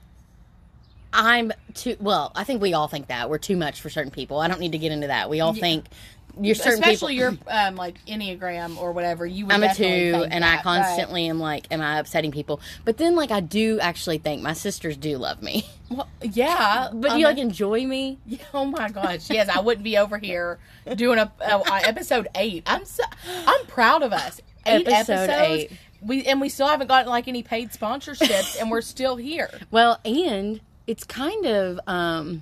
[1.14, 1.96] I'm too.
[2.02, 4.40] Well, I think we all think that we're too much for certain people.
[4.40, 5.30] I don't need to get into that.
[5.30, 5.86] We all think
[6.40, 7.36] you're certain Especially people.
[7.36, 9.26] your um, like Enneagram or whatever.
[9.26, 12.60] You would I'm a two, and that, I constantly am like, am I upsetting people?
[12.86, 15.66] But then, like, I do actually think my sisters do love me.
[15.90, 18.18] Well, yeah, But I you like enjoy me?
[18.54, 20.58] Oh my gosh, yes, I wouldn't be over here
[20.96, 22.64] doing a, a, a episode eight.
[22.66, 23.04] I'm so
[23.46, 24.42] I'm proud of us.
[24.66, 25.72] Eight Episode episodes.
[25.72, 25.72] eight.
[26.02, 29.52] We and we still haven't gotten like any paid sponsorships, and we're still here.
[29.70, 32.42] Well, and it's kind of um.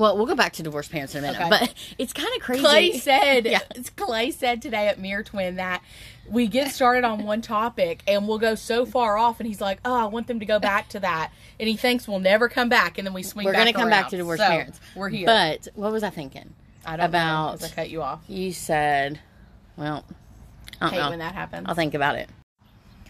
[0.00, 1.50] Well, we'll go back to divorced parents in a minute, Okay.
[1.50, 2.62] but it's kind of crazy.
[2.62, 3.58] Clay said, Yeah.
[3.96, 5.82] Clay said today at Mirror Twin that
[6.26, 9.78] we get started on one topic and we'll go so far off, and he's like,
[9.84, 12.70] "Oh, I want them to go back to that," and he thinks we'll never come
[12.70, 13.44] back, and then we swing.
[13.44, 14.80] we're going gonna to come back to divorced so, parents.
[14.96, 16.54] We're here, But what was I thinking?
[16.86, 18.20] I don't about- know I cut you off.
[18.26, 19.20] You said,
[19.76, 20.04] well,
[20.80, 21.10] I don't Hate know.
[21.10, 21.66] when that happens.
[21.68, 22.30] I'll think about it.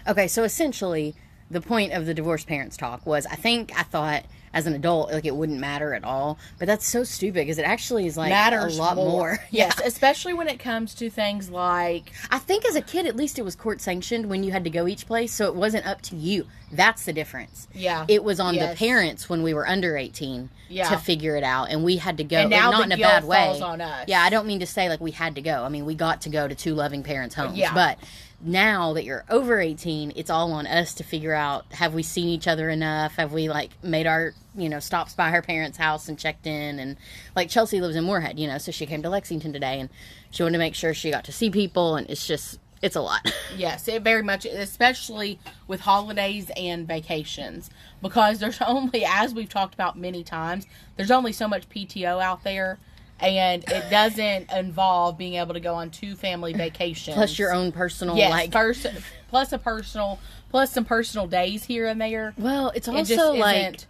[0.09, 1.15] Okay, so essentially,
[1.49, 5.13] the point of the divorced parents talk was I think I thought as an adult
[5.13, 8.31] like it wouldn't matter at all, but that's so stupid because it actually is like
[8.31, 9.39] Matters a lot more.
[9.51, 9.87] Yes, Yeah.
[9.87, 13.43] especially when it comes to things like I think as a kid, at least it
[13.43, 16.17] was court sanctioned when you had to go each place, so it wasn't up to
[16.17, 16.47] you.
[16.73, 17.69] That's the difference.
[17.75, 18.05] Yeah.
[18.09, 20.89] it was on the parents when we were under eighteen Yeah.
[20.91, 22.39] to figure it out, and we had to go.
[22.39, 23.37] And now not the in a guilt bad way.
[23.47, 24.05] falls on us.
[24.09, 25.63] Yeah, I don't mean to say like we had to go.
[25.65, 27.73] I mean we got to go to two loving parents' homes, Yeah.
[27.75, 27.99] but.
[28.43, 32.29] Now that you're over 18, it's all on us to figure out have we seen
[32.29, 33.17] each other enough?
[33.17, 36.79] Have we like made our, you know, stops by her parents' house and checked in
[36.79, 36.97] and
[37.37, 39.91] like Chelsea lives in Morehead, you know, so she came to Lexington today and
[40.31, 43.01] she wanted to make sure she got to see people and it's just it's a
[43.01, 43.31] lot.
[43.57, 47.69] Yes, it very much, especially with holidays and vacations,
[48.01, 52.45] because there's only, as we've talked about many times, there's only so much PTO out
[52.45, 52.79] there,
[53.23, 57.73] and it doesn't involve being able to go on two family vacations Plus your own
[57.73, 58.87] personal Yes, like first
[59.29, 60.19] plus a personal
[60.51, 62.35] plus some personal days here and there.
[62.39, 63.81] Well, it's It also just like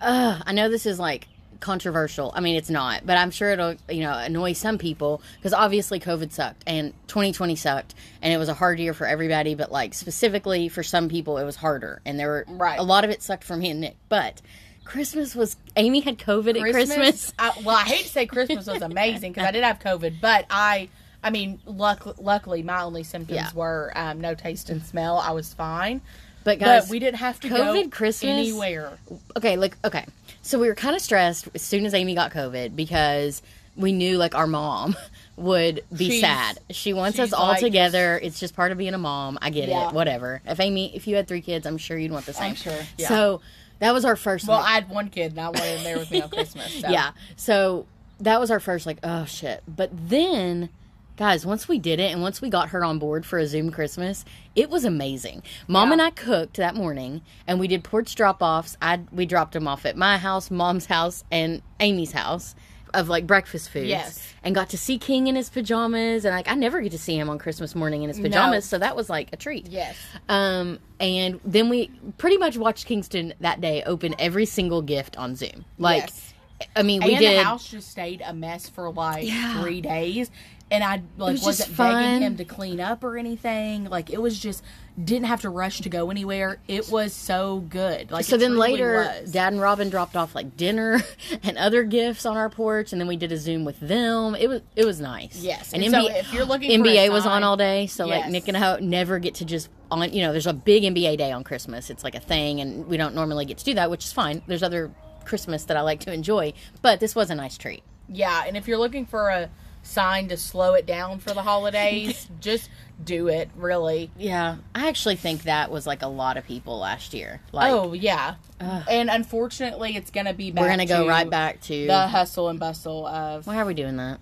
[0.00, 1.28] uh, I know this is like
[1.60, 2.32] controversial.
[2.34, 6.00] I mean, it's not, but I'm sure it'll you know annoy some people because obviously
[6.00, 9.54] COVID sucked and 2020 sucked, and it was a hard year for everybody.
[9.54, 12.78] But like specifically for some people, it was harder, and there were Right.
[12.78, 13.96] a lot of it sucked for me and Nick.
[14.08, 14.42] But
[14.84, 17.32] Christmas was Amy had COVID at Christmas.
[17.38, 20.46] I, well, I hate to say Christmas was amazing because I did have COVID, but
[20.50, 20.88] I,
[21.22, 23.50] I mean, luck, luckily my only symptoms Yeah.
[23.54, 25.18] were um, no taste and smell.
[25.18, 26.00] I was fine,
[26.44, 28.98] But guys, but we didn't have to COVID go Christmas- anywhere.
[29.36, 30.04] okay, like okay.
[30.42, 33.40] So we were kind of stressed as soon as Amy got COVID because
[33.76, 34.96] we knew like our mom
[35.36, 36.58] would be She's- sad.
[36.70, 38.18] She wants us all like together.
[38.22, 39.38] It's just part of being a mom.
[39.40, 39.88] I get Yeah.
[39.88, 39.94] it.
[39.94, 40.42] Whatever.
[40.44, 42.50] If Amy, if you had three kids, I'm sure you'd want the same.
[42.50, 43.08] I'm sure, yeah.
[43.08, 43.40] So
[43.82, 44.46] that was our first.
[44.46, 46.72] Well, like, I had one kid, and I in there with me on Christmas.
[46.72, 46.88] So.
[46.90, 47.10] yeah.
[47.34, 47.86] So
[48.20, 49.64] that was our first like, oh shit.
[49.66, 50.68] But then
[51.16, 53.72] guys, once we did it and once we got her on board for a Zoom
[53.72, 55.42] Christmas, it was amazing.
[55.66, 55.92] Mom Yeah.
[55.94, 58.76] and I cooked that morning and we did porch drop-offs.
[58.80, 62.54] I we dropped them off at my house, mom's house and Amy's house
[62.94, 63.88] of like breakfast foods.
[63.88, 64.34] Yes.
[64.44, 67.16] And got to see King in his pajamas and like I never get to see
[67.18, 68.24] him on Christmas morning in his No.
[68.28, 69.68] pajamas, so that was like a treat.
[69.68, 69.96] Yes.
[70.28, 75.36] Um, and then we pretty much watched Kingston that day open every single gift on
[75.36, 75.64] Zoom.
[75.78, 76.34] Like, Yes.
[76.76, 77.38] I mean, we and did.
[77.38, 79.60] the house just stayed a mess for like Yeah.
[79.60, 80.30] three days,
[80.72, 83.84] and I like was wasn't begging him to clean up or anything.
[83.84, 84.64] Like it was just
[85.02, 86.58] didn't have to rush to go anywhere.
[86.66, 88.10] It was so good.
[88.10, 89.30] Like so then later, was.
[89.30, 91.02] Dad and Robin dropped off like dinner
[91.42, 94.34] and other gifts on our porch, and then we did a Zoom with them.
[94.34, 95.42] It was it was nice.
[95.42, 97.86] Yes, and, and so NBA, if you're looking for a NBA was on all day,
[97.86, 100.10] so like Nick and I never get to just on.
[100.10, 101.90] You know, there's a big NBA day on Christmas.
[101.90, 104.40] It's like a thing, and we don't normally get to do that, which is fine.
[104.46, 104.90] There's other
[105.26, 107.82] Christmas that I like to enjoy, but this was a nice treat.
[108.08, 109.50] yeah, and if you're looking for a
[109.82, 112.70] sign to slow it down for the holidays, just
[113.02, 113.50] do it.
[113.56, 114.10] Really.
[114.16, 117.40] Yeah, I actually think that was like a lot of people last year.
[117.52, 120.50] Like, oh yeah, and unfortunately, it's gonna be.
[120.50, 123.74] Back we're gonna go right back to the hustle and bustle of Why are we
[123.74, 124.18] doing that?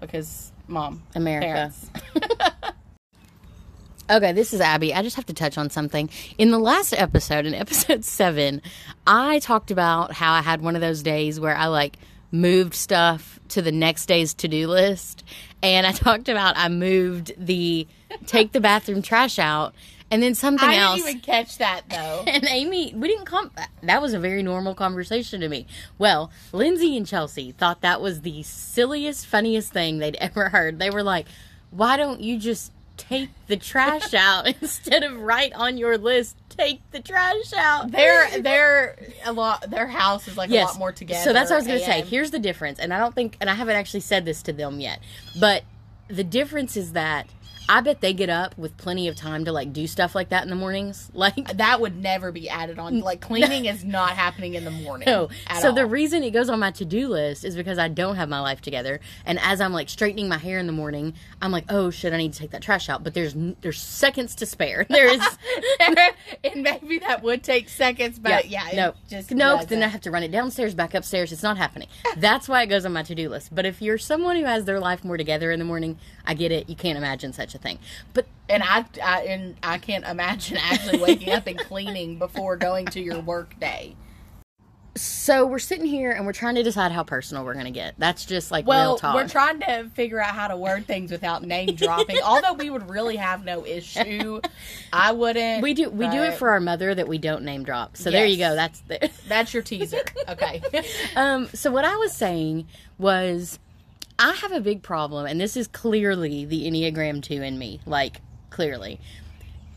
[0.00, 1.46] because mom America.
[1.46, 1.90] parents.
[4.10, 4.94] Okay, this is Abby.
[4.94, 6.08] I just have to touch on something.
[6.38, 8.62] In the last episode, in episode seven,
[9.06, 11.98] I talked about how I had one of those days where I like
[12.30, 15.24] moved stuff to the next day's to do list.
[15.62, 17.86] And I talked about I moved the
[18.26, 19.74] take the bathroom trash out
[20.10, 20.96] and then something I else.
[20.96, 22.24] didn't even catch that though.
[22.26, 23.50] and Amy, we didn't come.
[23.82, 25.66] That was a very normal conversation to me.
[25.98, 30.78] Well, Lindsay and Chelsea thought that was the silliest, funniest thing they'd ever heard.
[30.78, 31.26] They were like,
[31.70, 36.80] "Why don't you just take the trash out instead of write on your list, take
[36.90, 39.70] the trash out?" They're they're a lot.
[39.70, 41.24] Their house is like a lot more together.
[41.24, 42.02] So that's what I was going to say.
[42.02, 44.80] Here's the difference, and I don't think, and I haven't actually said this to them
[44.80, 45.00] yet,
[45.38, 45.64] but
[46.08, 47.26] the difference is that
[47.68, 50.42] I bet they get up with plenty of time to like do stuff like that
[50.44, 51.10] in the mornings.
[51.18, 53.00] Like that would never be added on.
[53.00, 55.06] Like cleaning is not happening in the morning.
[55.06, 55.28] No.
[55.48, 58.14] at So the reason it goes on my to do list is because I don't
[58.16, 61.50] have my life together, and as I'm like straightening my hair in the morning, I'm
[61.50, 63.02] like, oh shit, I need to take that trash out.
[63.04, 64.86] But there's there's seconds to spare.
[64.98, 65.38] There is.
[66.44, 69.56] and maybe that would take seconds, but yeah, it no, just no.
[69.56, 71.32] 'cause Then I have to run it downstairs, back upstairs.
[71.32, 71.88] It's not happening.
[72.16, 73.54] That's why it goes on my to do list.
[73.54, 76.52] But if you're someone who has their life more together in the morning, I get
[76.52, 76.68] it.
[76.68, 77.78] You can't imagine such a thing.
[78.14, 82.86] But And I, I and I can't imagine actually waking up and cleaning before going
[82.86, 83.94] to your work day.
[84.96, 87.94] so we're sitting here and we're trying to decide how personal we're gonna get.
[87.98, 89.14] That's just like real Well, talk.
[89.14, 92.16] we're trying to figure out how to word things without name dropping.
[92.24, 94.40] Although we would really have no issue,
[94.92, 95.62] I wouldn't.
[95.62, 97.96] we do we do it for our mother that we don't name drop.
[97.96, 98.56] So there you go.
[98.56, 99.98] That's the That's your teaser.
[100.28, 100.60] Okay.
[101.16, 102.66] um, so what I was saying
[102.98, 103.58] was,
[104.18, 107.80] I have a big problem, and this is clearly the Enneagram 2 in me.
[107.86, 109.00] Like, clearly.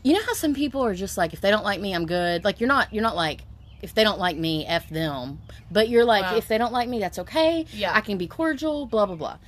[0.02, 2.44] You know how some people are just like, if they don't like me, I'm good.
[2.44, 3.42] Like, you're not, you're not like,
[3.82, 5.38] if they don't like me, F them.
[5.70, 6.36] But you're like, Wow.
[6.36, 7.66] if they don't like me, that's okay.
[7.72, 7.92] Yeah.
[7.94, 9.38] I can be cordial, blah, blah, blah.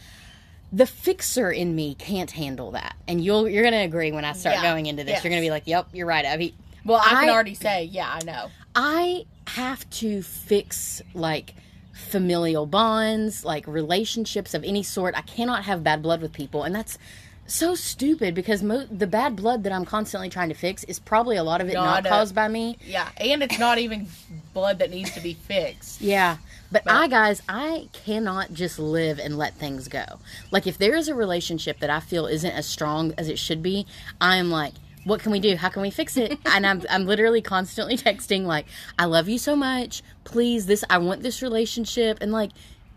[0.72, 2.96] The fixer in me can't handle that.
[3.08, 4.62] And you'll, you're going to agree when I start Yeah.
[4.62, 5.22] going into this.
[5.24, 6.54] You're going to be like, yep, you're right, Abby.
[6.84, 8.48] Well, I can I- already say, yeah, I know.
[8.76, 11.54] I have to fix like
[11.94, 15.16] familial bonds, like relationships of any sort.
[15.16, 16.98] I cannot have bad blood with people, and that's
[17.46, 21.36] so stupid because mo- the bad blood that I'm constantly trying to fix is probably
[21.36, 22.78] a lot of it not, Not a- caused by me.
[22.84, 24.08] Yeah, and it's not even
[24.54, 26.00] blood that needs to be fixed.
[26.00, 26.38] Yeah.
[26.72, 30.04] But, I, guys, I cannot just live and let things go.
[30.50, 33.62] Like, if there is a relationship that I feel isn't as strong as it should
[33.62, 33.86] be,
[34.20, 34.72] I am like,
[35.04, 35.56] what can we do?
[35.56, 36.38] How can we fix it?
[36.46, 38.66] and I'm, I'm literally constantly texting, like,
[38.98, 40.02] I love you so much.
[40.24, 42.18] Please, this, I want this relationship.
[42.20, 42.50] And, like,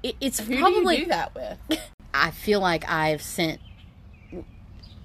[0.04, 0.96] it, it's Who probably.
[0.96, 1.80] do you do that with?
[2.14, 3.60] I feel like I've sent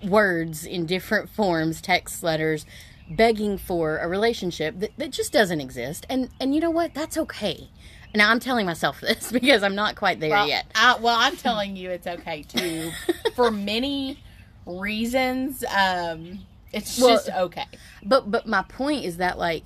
[0.02, 2.66] words in different forms, text letters,
[3.10, 6.06] begging for a relationship that, that just doesn't exist.
[6.08, 6.94] And and you know what?
[6.94, 7.68] That's okay.
[8.14, 10.66] Now I'm telling myself this because I'm not quite there Well, yet.
[10.74, 12.90] I, well, I'm telling you, it's okay too.
[13.34, 14.18] For many
[14.66, 16.40] reasons, um,
[16.72, 17.66] it's Well- just okay.
[18.02, 19.64] But but my point is that like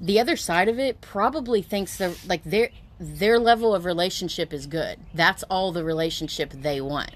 [0.00, 4.66] the other side of it probably thinks the like their their level of relationship is
[4.66, 4.98] good.
[5.14, 7.12] That's all the relationship they want.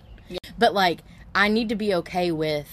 [0.58, 1.02] But like
[1.34, 2.68] I need to be okay with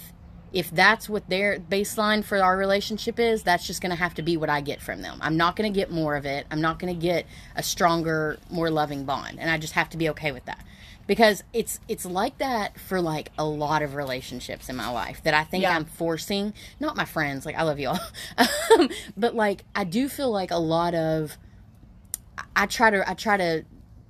[0.52, 4.24] if that's what their baseline for our relationship is, that's just going to have to
[4.24, 5.20] be what I get from them.
[5.22, 6.48] I'm not going to get more of it.
[6.50, 9.98] I'm not going to get a stronger, more loving bond, and I just have to
[9.98, 10.66] be okay with that.
[11.10, 15.34] Because it's it's like that for like a lot of relationships in my life that
[15.34, 15.76] I think Yeah.
[15.76, 16.54] I'm forcing.
[16.80, 18.00] Not my friends, like I love you all,
[18.78, 21.36] um, but like I do feel like a lot of
[22.56, 23.66] I try to I try to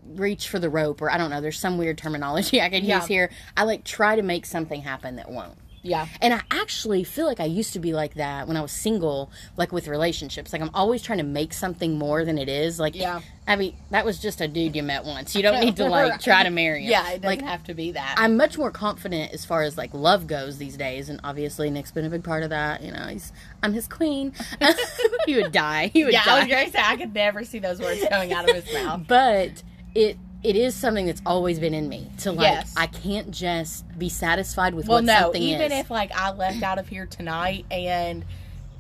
[0.05, 1.39] reach for the rope or I don't know.
[1.39, 2.99] There's some weird terminology I can Yeah.
[2.99, 3.31] use here.
[3.55, 5.57] I like try to make something happen that won't.
[5.81, 6.07] Yeah.
[6.21, 9.31] And I actually feel like I used to be like that when I was single,
[9.57, 10.51] like with relationships.
[10.53, 12.79] Like I'm always trying to make something more than it is.
[12.79, 13.21] Like, Yeah.
[13.47, 15.35] I mean, that was just a dude you met once.
[15.35, 16.91] You don't need to like try to marry him.
[16.91, 18.15] Yeah, it doesn't like have to be that.
[18.17, 21.91] I'm much more confident as far as like love goes these days, and obviously Nick's
[21.91, 22.83] been a big part of that.
[22.83, 23.31] You know, he's
[23.63, 24.33] I'm his queen.
[25.25, 25.87] he would die.
[25.87, 28.33] He would yeah, I was going to say, I could never see those words coming
[28.33, 29.01] out of his mouth.
[29.07, 29.63] but
[29.95, 32.73] it it is something that's always been in me to like Yes.
[32.77, 35.79] I can't just be satisfied with Well, what no, something even is.
[35.81, 38.23] if like I left out of here tonight and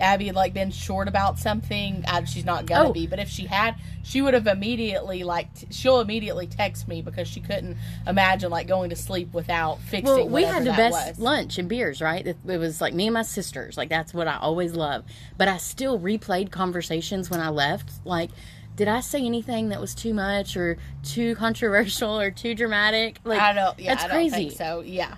[0.01, 2.93] Abby had like been short about something, uh, she's not gonna Oh.
[2.93, 3.05] be.
[3.05, 7.27] But if she had, she would have immediately like t- she'll immediately text me because
[7.27, 7.75] she couldn't
[8.07, 10.05] imagine like going to sleep without fixing.
[10.15, 11.19] well, we had the best was.
[11.19, 12.25] lunch and beers, right?
[12.25, 13.75] It, it was like me and my sisters.
[13.75, 15.03] Like that's what I always love.
[15.37, 17.91] But I still replayed conversations when I left.
[18.05, 18.29] Like,
[18.79, 23.19] did I say anything that was too much or too controversial or too dramatic?
[23.25, 23.77] Like, I don't.
[23.77, 24.35] Yeah, that's I don't crazy.
[24.35, 24.79] think so.
[24.79, 25.17] Yeah,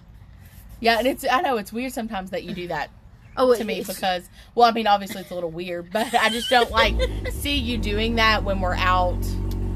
[0.79, 2.89] yeah, and it's I know it's weird sometimes that you do that
[3.37, 6.49] oh, to me because well i mean obviously it's a little weird but i just
[6.49, 6.93] don't like
[7.31, 9.23] see you doing that when we're out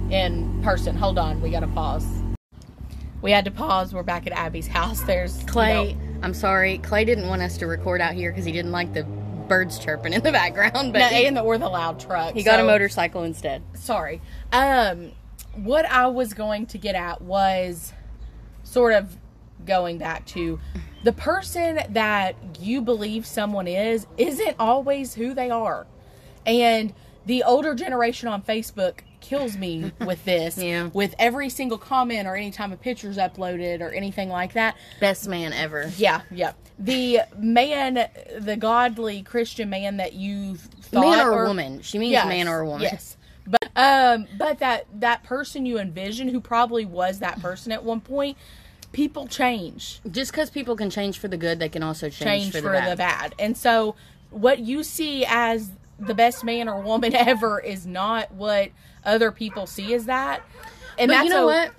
[0.09, 2.05] in person hold on we gotta pause
[3.21, 6.79] we had to pause we're back at abby's house there's you Clay, know- I'm sorry.
[6.79, 9.03] Clay didn't want us to record out here because he didn't like the
[9.47, 10.93] birds chirping in the background.
[10.93, 13.61] But no, he, and the, or the loud truck he got a motorcycle instead.
[13.73, 15.11] sorry um
[15.55, 17.93] what i was going to get at was
[18.63, 19.17] sort of
[19.65, 20.59] going back to
[21.03, 25.87] the person that you believe someone is isn't always who they are
[26.45, 26.93] and
[27.25, 30.89] the older generation on facebook kills me with this Yeah.
[30.93, 35.27] with every single comment or any time a picture's uploaded or anything like that Best
[35.27, 35.91] man ever.
[35.97, 38.07] yeah yeah the man
[38.39, 41.81] the godly christian man that you thought man or, woman.
[41.81, 42.83] She means Yes, man or a woman.
[42.83, 43.17] Yes.
[43.47, 48.01] But um but that that person you envision who probably was that person at one
[48.01, 48.37] point,
[48.91, 49.99] people change.
[50.09, 52.71] Just because people can change for the good, they can also change, Change for, for,
[52.73, 52.91] bad.
[52.91, 53.35] the bad.
[53.39, 53.95] And so
[54.29, 58.69] what you see as the best man or woman ever is not what
[59.05, 60.41] other people see as that.
[60.97, 61.71] And But that's you know a- what?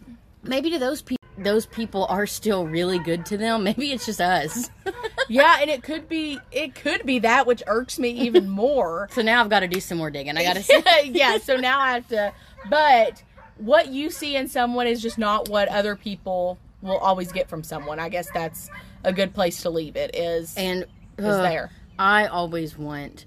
[0.42, 3.64] Maybe to those people, those people are still really good to them.
[3.64, 4.70] Maybe it's just us.
[5.28, 9.08] Yeah, and it could be it could be that which irks me even more.
[9.10, 10.36] so now I've got to do some more digging.
[10.36, 10.82] I got to see.
[11.06, 12.32] yeah, so now I have to
[12.70, 13.24] but
[13.58, 17.64] what you see in someone is just not what other people will always get from
[17.64, 17.98] someone.
[17.98, 18.70] I guess that's
[19.02, 20.84] a good place to leave it is And
[21.18, 21.72] is uh, there.
[21.98, 23.24] I always want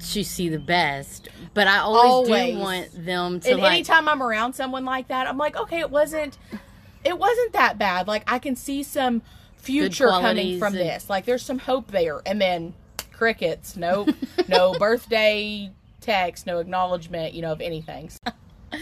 [0.00, 2.54] to see the best, but I always, Always.
[2.54, 3.72] do want them to And like.
[3.72, 6.38] anytime I'm around someone like that, I'm like, okay, it wasn't
[7.04, 8.06] it wasn't that bad.
[8.08, 9.22] Like I can see some
[9.56, 11.08] future coming from and- this.
[11.10, 12.20] Like there's some hope there.
[12.26, 12.74] And then
[13.12, 13.76] crickets.
[13.76, 14.10] Nope.
[14.48, 15.70] no birthday
[16.00, 18.10] text, no acknowledgement, you know, of anything.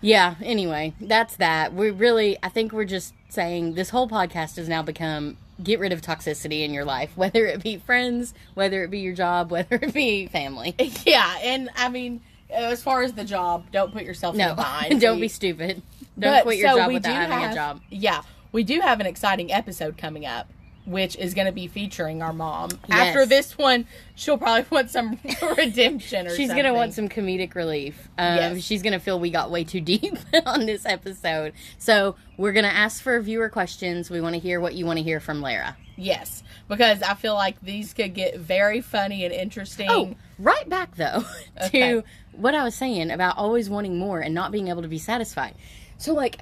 [0.00, 4.68] yeah anyway that's that we really i think we're just saying this whole podcast has
[4.68, 8.90] now become get rid of toxicity in your life whether it be friends whether it
[8.90, 10.74] be your job whether it be family.
[11.06, 14.54] Yeah, and I mean, as far as the job, don't put yourself in no a
[14.54, 15.00] bind.
[15.00, 15.82] don't be stupid.
[16.18, 17.80] Don't but, quit your so job without having have- a job.
[17.90, 20.48] Yeah, we do have an exciting episode coming up,
[20.88, 22.70] which is going to be featuring our mom.
[22.88, 23.08] Yes.
[23.08, 25.18] After this one, she'll probably want some
[25.56, 28.08] redemption or She's gonna want some comedic relief.
[28.16, 28.62] Um, Yes.
[28.64, 30.16] She's gonna feel we got way too deep
[30.46, 31.52] on this episode.
[31.78, 34.10] So we're gonna ask for viewer questions.
[34.10, 35.76] We want to hear what you want to hear from Lara.
[35.96, 39.88] Yes, because I feel like these could get very funny and interesting.
[39.90, 41.24] Oh, right back though
[41.66, 41.90] Okay.
[41.90, 44.98] to what I was saying about always wanting more and not being able to be
[44.98, 45.54] satisfied.
[45.98, 46.38] So like.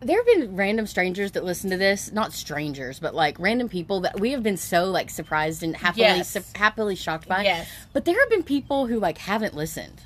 [0.00, 4.00] There have been random strangers that listen to this, not strangers, but like random people
[4.02, 6.30] that we have been so like surprised and happily Yes.
[6.30, 7.42] su- happily shocked by.
[7.42, 7.66] Yes.
[7.92, 10.02] But there have been people who like haven't listened.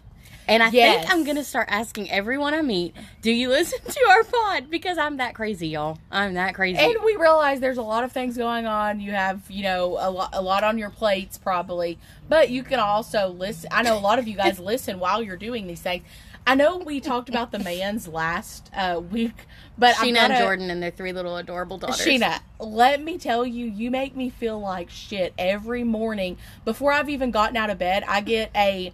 [0.49, 1.01] And I Yes.
[1.05, 4.97] think I'm gonna start asking everyone I meet, "Do you listen to our pod?" Because
[4.99, 5.99] I'm that crazy, y'all.
[6.11, 6.79] I'm that crazy.
[6.81, 8.99] And we realize there's a lot of things going on.
[8.99, 11.97] You have, you know, a lot, a lot on your plates probably,
[12.29, 13.69] but you can also listen.
[13.73, 16.03] I know a lot of you guys listen while you're doing these things.
[16.47, 19.47] I know we talked about the man's last uh, week,
[19.79, 22.05] but I'm Sheena gonna, and Jordan and their three little adorable daughters.
[22.05, 26.37] Sheena, let me tell you, you make me feel like shit every morning.
[26.65, 28.93] Before I've even gotten out of bed, I get a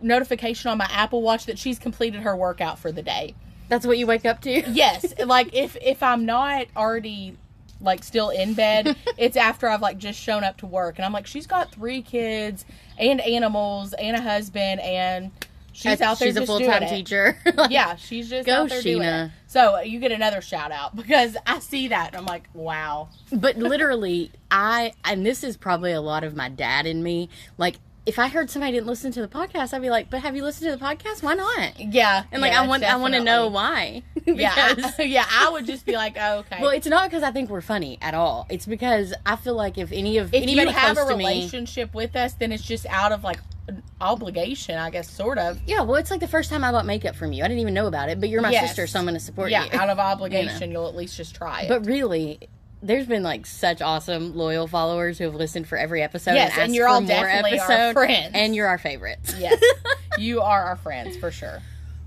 [0.00, 3.34] notification on my Apple Watch that she's completed her workout for the day.
[3.68, 4.62] That's what you wake up to.
[4.70, 7.36] Yes, like if if I'm not already
[7.80, 11.12] like still in bed, it's after I've like just shown up to work and I'm
[11.12, 12.64] like she's got 3 kids
[12.98, 15.30] and animals and a husband and
[15.78, 17.38] she's out there She's a full time teacher.
[17.70, 19.32] Yeah, she's just Go, out there doing Sheena.
[19.46, 23.08] So you get another shout out because I see that and I'm like, wow.
[23.32, 27.28] but literally, I and this is probably a lot of my dad in me.
[27.56, 27.76] Like,
[28.08, 30.42] if I heard somebody didn't listen to the podcast, I'd be like, "But have you
[30.42, 31.22] listened to the podcast?
[31.22, 34.02] Why not?" Yeah, And like, yeah, I want, I want to know why.
[34.26, 34.52] Yeah,
[34.98, 36.58] I, yeah, I would just be like, oh, okay.
[36.60, 38.46] Well, it's not because I think we're funny at all.
[38.50, 41.24] It's because I feel like if any of if anybody you have a to me,
[41.24, 43.38] relationship with us, then it's just out of like
[43.68, 45.58] an obligation, I guess, sort of.
[45.66, 45.80] yeah.
[45.82, 47.42] Well, it's like the first time I bought makeup from you.
[47.44, 48.68] I didn't even know about it, but you're my Yes.
[48.68, 49.78] sister, so I'm going to support Yeah, you.
[49.78, 51.68] out of obligation, you'll at least just try it.
[51.68, 52.38] but really,
[52.82, 56.34] there's been like such awesome loyal followers who have listened for every episode.
[56.34, 58.30] Yes, and, and you're all more definitely our friends.
[58.34, 59.34] and you're our favorites.
[59.38, 59.60] yes,
[60.18, 61.60] you are our friends for sure.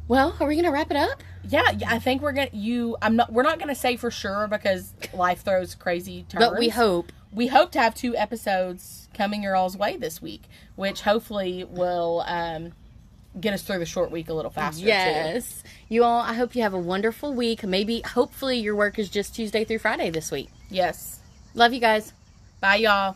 [0.07, 1.23] well, are we going to wrap it up?
[1.47, 2.49] Yeah, yeah, I think we're gonna.
[2.53, 3.31] You, I'm not.
[3.33, 6.45] We're not gonna say for sure because life throws crazy turns.
[6.45, 7.11] But we hope.
[7.31, 10.43] we hope to have two episodes coming your all's way this week,
[10.75, 12.73] which hopefully will um,
[13.39, 14.81] get us through the short week a little faster.
[14.81, 14.87] Too.
[14.87, 15.63] Yes.
[15.89, 17.63] You all, I hope you have a wonderful week.
[17.63, 20.49] Maybe, hopefully, your work is just Tuesday through Friday this week.
[20.69, 21.19] Yes.
[21.53, 22.13] Love you guys.
[22.59, 23.15] Bye, y'all.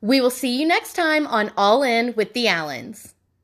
[0.00, 3.11] We will see you next time on All In with the Allens.